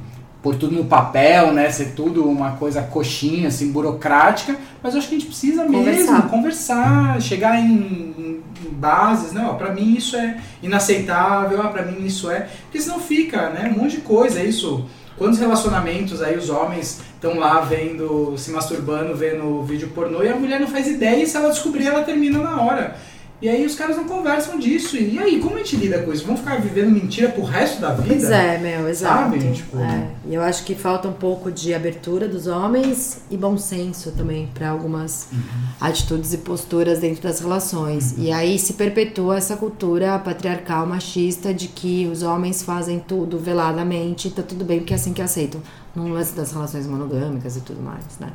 [0.41, 1.69] pôr tudo no papel, né?
[1.69, 5.77] Ser tudo uma coisa coxinha, assim, burocrática, mas eu acho que a gente precisa mesmo
[5.79, 6.29] Conversar.
[6.29, 8.39] conversar, chegar em, em-
[8.71, 9.45] bases, né?
[9.49, 12.47] Ó, pra mim isso é inaceitável, ah, pra mim isso é.
[12.63, 13.71] Porque senão fica, né?
[13.75, 14.85] Um monte de coisa, é isso.
[15.17, 20.35] Quantos relacionamentos aí os homens estão lá vendo, se masturbando, vendo vídeo pornô e a
[20.35, 22.95] mulher não faz ideia e se ela descobrir ela termina na hora.
[23.41, 24.97] E aí os caras não conversam disso.
[24.97, 26.25] E aí, como a gente lida com isso?
[26.25, 28.07] Vamos ficar vivendo mentira pro resto da vida?
[28.09, 29.31] Pois é, meu, exato.
[29.31, 29.51] Sabe?
[29.53, 33.57] Tipo- É, E eu acho que falta um pouco de abertura dos homens e bom
[33.57, 35.39] senso também para algumas Uhum.
[35.79, 38.13] atitudes e posturas dentro das relações.
[38.17, 44.27] E aí se perpetua essa cultura patriarcal machista de que os homens fazem tudo veladamente,
[44.27, 45.61] e tá tudo bem porque é assim que aceitam.
[45.95, 48.27] No lance das relações monogâmicas e tudo mais, né?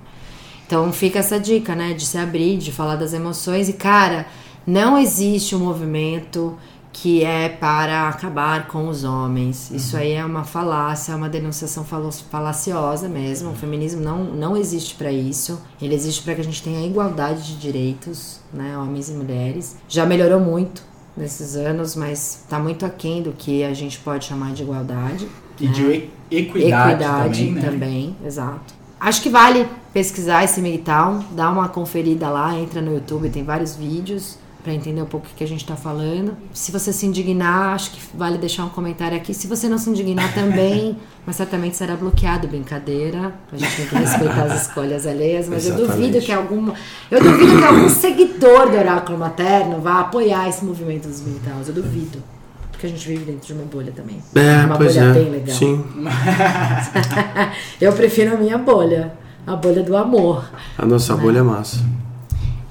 [0.66, 4.26] Então fica essa dica, né, de se abrir, de falar das emoções e cara,
[4.66, 6.56] não existe um movimento
[6.94, 9.70] que é para acabar com os homens.
[9.72, 11.84] Isso aí é uma falácia, é uma denunciação
[12.30, 13.50] falaciosa mesmo.
[13.50, 15.60] O feminismo não, não existe para isso.
[15.82, 19.76] Ele existe para que a gente tenha igualdade de direitos, né, homens e mulheres.
[19.88, 20.82] Já melhorou muito
[21.16, 25.28] nesses anos, mas está muito aquém do que a gente pode chamar de igualdade.
[25.60, 27.60] E de e- equidade, também, né?
[27.60, 28.72] também, exato.
[29.00, 33.74] Acho que vale pesquisar esse Town, dar uma conferida lá, entra no YouTube, tem vários
[33.76, 36.34] vídeos para entender um pouco o que a gente está falando.
[36.54, 39.34] Se você se indignar, acho que vale deixar um comentário aqui.
[39.34, 40.96] Se você não se indignar também,
[41.26, 43.34] mas certamente será bloqueado, brincadeira.
[43.52, 46.00] A gente tem que respeitar as escolhas alheias, mas eu Exatamente.
[46.00, 46.74] duvido que alguma,
[47.10, 51.68] eu duvido que algum seguidor do oráculo materno vá apoiar esse movimento dos militares.
[51.68, 52.22] Eu duvido.
[52.70, 54.16] Porque a gente vive dentro de uma bolha também.
[54.34, 55.12] É, uma pois bolha é.
[55.12, 55.56] bem legal.
[55.56, 55.84] Sim.
[57.78, 59.12] Eu prefiro a minha bolha.
[59.46, 60.50] A bolha do amor.
[60.78, 61.84] A nossa bolha é massa.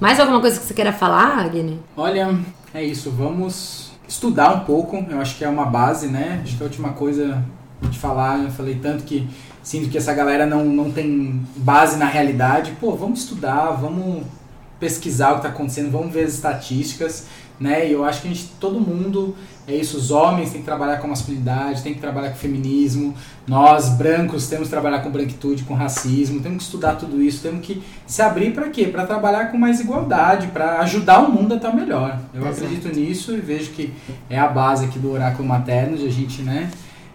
[0.00, 1.80] Mais alguma coisa que você queira falar, Agni?
[1.96, 2.38] Olha,
[2.72, 3.10] é isso.
[3.10, 5.04] Vamos estudar um pouco.
[5.08, 6.40] Eu acho que é uma base, né?
[6.42, 7.44] Acho que a última coisa
[7.82, 9.28] de falar, eu falei tanto que
[9.62, 12.72] sinto que essa galera não, não tem base na realidade.
[12.80, 14.24] Pô, vamos estudar, vamos
[14.78, 17.26] pesquisar o que está acontecendo, vamos ver as estatísticas,
[17.58, 17.88] né?
[17.88, 19.34] E eu acho que a gente, todo mundo,
[19.66, 23.14] é isso, os homens têm que trabalhar com masculinidade, têm que trabalhar com feminismo,
[23.46, 27.64] nós, brancos, temos que trabalhar com branquitude, com racismo, temos que estudar tudo isso, temos
[27.64, 28.86] que se abrir para quê?
[28.86, 32.20] Para trabalhar com mais igualdade, para ajudar o mundo a estar melhor.
[32.32, 32.64] Eu Exato.
[32.64, 33.92] acredito nisso e vejo que
[34.28, 36.70] é a base aqui do oráculo materno, de a gente, né?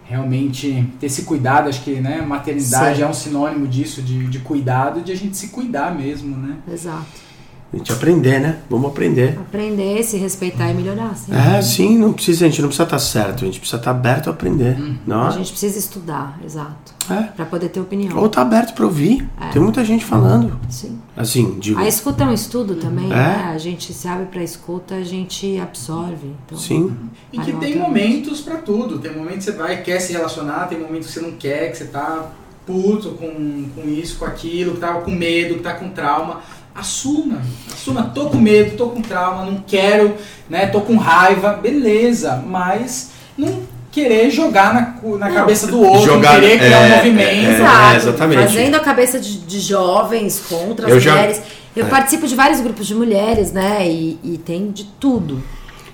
[0.09, 3.03] realmente ter esse cuidado, acho que né, maternidade Sim.
[3.03, 6.57] é um sinônimo disso, de, de cuidado, de a gente se cuidar mesmo, né?
[6.67, 7.28] Exato.
[7.71, 8.57] A gente aprender, né?
[8.67, 9.37] Vamos aprender.
[9.39, 11.31] Aprender, se respeitar e melhorar, sim.
[11.31, 14.27] É, sim, não precisa, a gente não precisa estar certo, a gente precisa estar aberto
[14.27, 14.75] a aprender.
[15.05, 15.31] Não A é?
[15.33, 16.95] gente precisa estudar, exato.
[17.11, 17.21] É.
[17.35, 18.17] Pra poder ter opinião.
[18.17, 19.27] Ou tá aberto para ouvir.
[19.39, 19.49] É.
[19.49, 20.59] Tem muita gente falando.
[20.67, 20.97] Sim.
[21.15, 21.79] Assim, digo.
[21.79, 23.09] A escuta é um estudo também, É.
[23.15, 23.51] né?
[23.53, 26.33] A gente se abre pra escuta, a gente absorve.
[26.45, 26.95] Então, Sim.
[27.31, 28.97] E que tem momentos pra tudo.
[28.97, 31.77] Tem momentos que você vai, quer se relacionar, tem momentos que você não quer, que
[31.77, 32.31] você tá
[32.65, 36.41] puto com, com isso, com aquilo, que tá com medo, que tá com trauma.
[36.79, 37.41] Assuma,
[37.73, 40.15] assuma, tô com medo, tô com trauma, não quero,
[40.49, 40.67] né?
[40.67, 43.59] Tô com raiva, beleza, mas não
[43.91, 45.35] querer jogar na, na Não.
[45.35, 47.27] cabeça do outro, Jogar- querer criar é, um movimento.
[47.29, 47.95] é, Exato.
[47.97, 48.41] exatamente.
[48.43, 51.41] Fazendo a cabeça de, de jovens contra as Eu já- mulheres.
[51.75, 51.89] Eu é.
[51.89, 53.87] participo de vários grupos de mulheres, né?
[53.89, 55.43] E, e tem de tudo.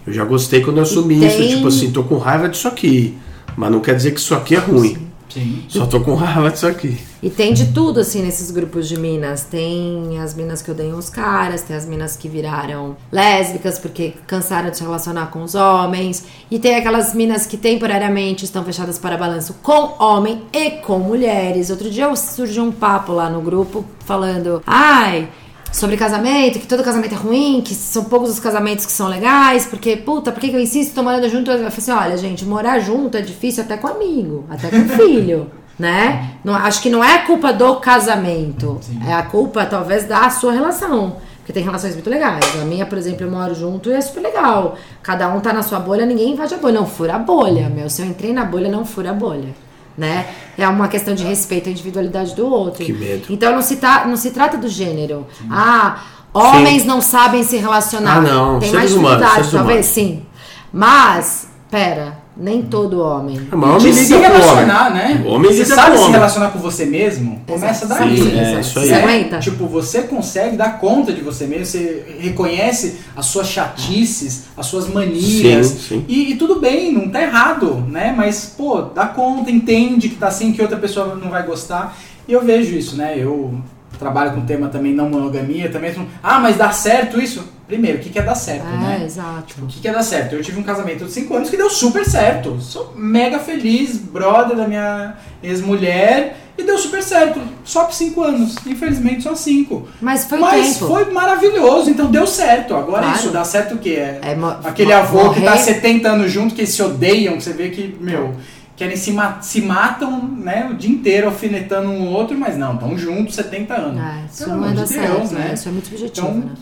[0.06, 1.38] Eu já gostei quando eu assumi E isso.
[1.38, 3.18] tem- Tipo assim, tô com raiva disso aqui.
[3.58, 4.98] Mas não quer dizer que isso aqui é ruim.
[5.30, 5.64] Sim.
[5.68, 6.98] Só tô com raiva disso aqui.
[7.26, 9.42] E tem de tudo, assim, nesses grupos de minas.
[9.42, 14.70] Tem as minas que odeiam os caras, tem as minas que viraram lésbicas porque cansaram
[14.70, 16.24] de se relacionar com os homens.
[16.52, 21.72] E tem aquelas minas que temporariamente estão fechadas para balanço com homem e com mulheres.
[21.72, 25.28] Outro dia surgiu um papo lá no grupo falando: ai.
[25.74, 29.66] Sobre casamento, que todo casamento é ruim, que são poucos os casamentos que são legais,
[29.66, 31.52] porque, puta, por que eu insisto tô morando junto?
[31.52, 35.52] Eu falei assim: olha, gente, morar junto é difícil até com amigo, até com filho
[35.78, 36.38] né?
[36.44, 39.00] Não, acho que não é a culpa do casamento, Sim.
[39.08, 41.18] é a culpa talvez da sua relação.
[41.46, 42.44] Porque tem relações muito legais.
[42.60, 44.76] A minha, por exemplo, eu moro junto e é super legal.
[45.04, 46.74] Cada um tá na sua bolha, ninguém invade a bolha.
[46.74, 47.88] Não fura a bolha, meu.
[47.88, 49.54] Se eu entrei na bolha, não fura a bolha.
[49.96, 50.26] Né?
[50.58, 52.84] É uma questão de respeito à individualidade do outro.
[52.84, 53.28] Que medo.
[53.30, 55.28] Então não se, tá, não se trata do gênero.
[55.48, 56.00] Ah,
[56.34, 58.18] homens não sabem se relacionar.
[58.18, 58.60] Ah, não.
[58.60, 60.26] Tem mais humanos, dificuldade, talvez, sim.
[60.74, 63.40] Mas, pera, nem todo homem.
[63.52, 65.16] Maior De me se relacionar, homem.
[65.16, 65.24] né?
[65.26, 66.12] O homem você sabe se homem.
[66.14, 67.42] relacionar com você mesmo?
[67.48, 68.02] Começa Exato.
[68.04, 68.18] daí.
[68.18, 68.88] Sim, é, isso aí.
[68.88, 69.40] Você aguenta?
[69.40, 74.88] Tipo, você consegue dar conta de você mesmo, você reconhece as suas chatices, as suas
[74.90, 75.68] manias.
[75.68, 76.06] Sim, sim.
[76.08, 78.14] E, e tudo bem, não tá errado, né?
[78.16, 81.98] Mas, pô, dá conta, entende que tá assim, que outra pessoa não vai gostar.
[82.28, 83.14] E eu vejo isso, né?
[83.18, 83.54] Eu
[83.98, 85.94] trabalho com o tema também não monogamia, também.
[86.24, 87.54] Ah, mas dá certo isso?
[87.68, 89.02] Primeiro, o que que é dar certo, É, né?
[89.04, 89.56] exato.
[89.64, 90.34] O que, que é dar certo?
[90.36, 92.62] Eu tive um casamento de 5 anos que deu super certo.
[92.62, 97.40] Sou mega feliz, brother da minha ex-mulher, e deu super certo.
[97.64, 98.56] Só por 5 anos.
[98.68, 99.88] Infelizmente, só 5.
[100.00, 100.88] Mas foi Mas tempo.
[100.88, 102.76] foi maravilhoso, então deu certo.
[102.76, 103.18] Agora Claro.
[103.18, 103.96] isso, dá certo o quê?
[103.98, 107.52] É É, aquele avô que tá morrer- 70 anos junto, que se odeiam, que você
[107.54, 108.36] vê que, meu,
[108.76, 112.98] querem se, ma se matam, né, o dia inteiro alfinetando um outro, mas não, estão
[112.98, 114.02] juntos 70 anos.
[114.02, 115.40] É, isso Pelo não é dar de certo, Deus, né?
[115.40, 115.54] né?
[115.54, 116.56] Isso é muito subjetivo, Então, né?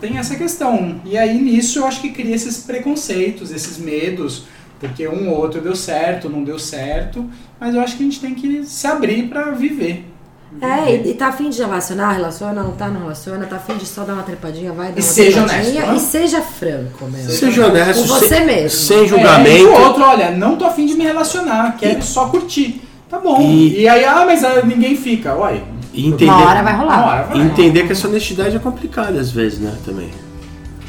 [0.00, 1.00] Tem essa questão.
[1.04, 4.44] E aí nisso eu acho que cria esses preconceitos, esses medos,
[4.80, 7.28] porque um ou outro deu certo, não deu certo,
[7.60, 10.04] mas eu acho que a gente tem que se abrir pra viver.
[10.60, 13.84] É, e, e tá afim de relacionar, relaciona, não tá, não relaciona, tá afim de
[13.86, 15.96] só dar uma trepadinha, vai dar E uma seja trepadinha honesto, né?
[15.96, 17.28] e seja franco, meu.
[17.30, 18.00] Seja honesto.
[18.00, 18.70] Com você sem, mesmo.
[18.70, 19.66] Sem É, e julgamento.
[19.66, 22.82] o outro, olha, não tô afim de me relacionar, quero só curtir.
[23.10, 23.40] Tá bom.
[23.42, 25.34] E- E, aí, ah, mas ah, ninguém fica.
[25.34, 27.06] Uai, E entender, Uma hora vai rolar.
[27.06, 27.38] hora vai.
[27.38, 29.74] e entender que essa honestidade é complicada às vezes, né?
[29.84, 30.10] Também.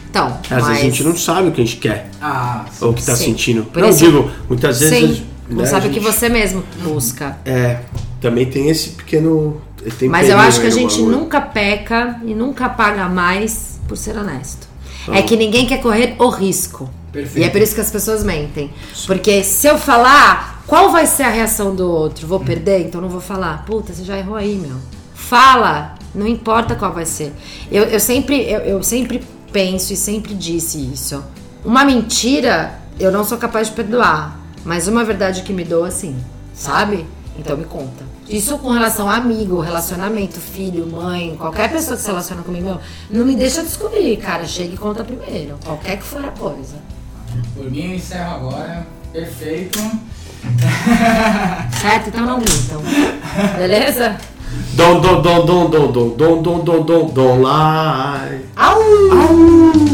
[0.09, 0.65] Então, Às mas...
[0.67, 2.09] vezes a gente não sabe o que a gente quer.
[2.21, 3.25] Ah, Ou o que tá Sim.
[3.25, 3.63] sentindo.
[3.65, 4.97] Por não isso- digo, muitas vezes.
[5.17, 7.37] Sim, né, não sabe a o que você mesmo busca.
[7.45, 7.77] É,
[8.21, 9.61] também tem esse pequeno.
[9.97, 11.17] Tem Mas eu acho que a gente bagulho.
[11.19, 14.67] nunca peca e nunca paga mais por ser honesto.
[15.03, 16.89] Então- É que ninguém quer correr o risco.
[17.11, 17.39] Perfeito.
[17.39, 18.71] E é por isso que as pessoas mentem.
[19.07, 22.27] Porque se eu falar, qual vai ser a reação do outro?
[22.27, 22.81] Vou perder?
[22.85, 23.63] Então não vou falar.
[23.65, 24.75] Puta, você já errou aí, meu.
[25.15, 27.31] Fala, não importa qual vai ser.
[27.71, 31.23] Eu, eu sempre, eu, eu sempre penso e sempre disse isso.
[31.63, 34.37] Uma mentira, eu não sou capaz de perdoar.
[34.65, 36.15] Mas uma verdade que me doa, sim.
[36.53, 37.05] Sabe?
[37.37, 38.03] Então me conta.
[38.29, 42.79] Isso com relação a amigo, relacionamento, filho, mãe, qualquer pessoa que se relaciona comigo, meu,
[43.09, 44.45] não me deixa descobrir, cara.
[44.45, 45.57] Chega e conta primeiro.
[45.65, 46.75] Qualquer que for a coisa.
[47.55, 48.87] por mim eu encerro agora.
[49.11, 49.79] Perfeito.
[51.81, 52.09] Certo?
[52.09, 52.81] Então não mintam.
[53.57, 54.15] Beleza?
[54.75, 58.41] Don't, don't, don't, don't, don't, don't, don't, don't, don't, don't lie.
[58.55, 58.79] Au!
[59.11, 59.88] Au!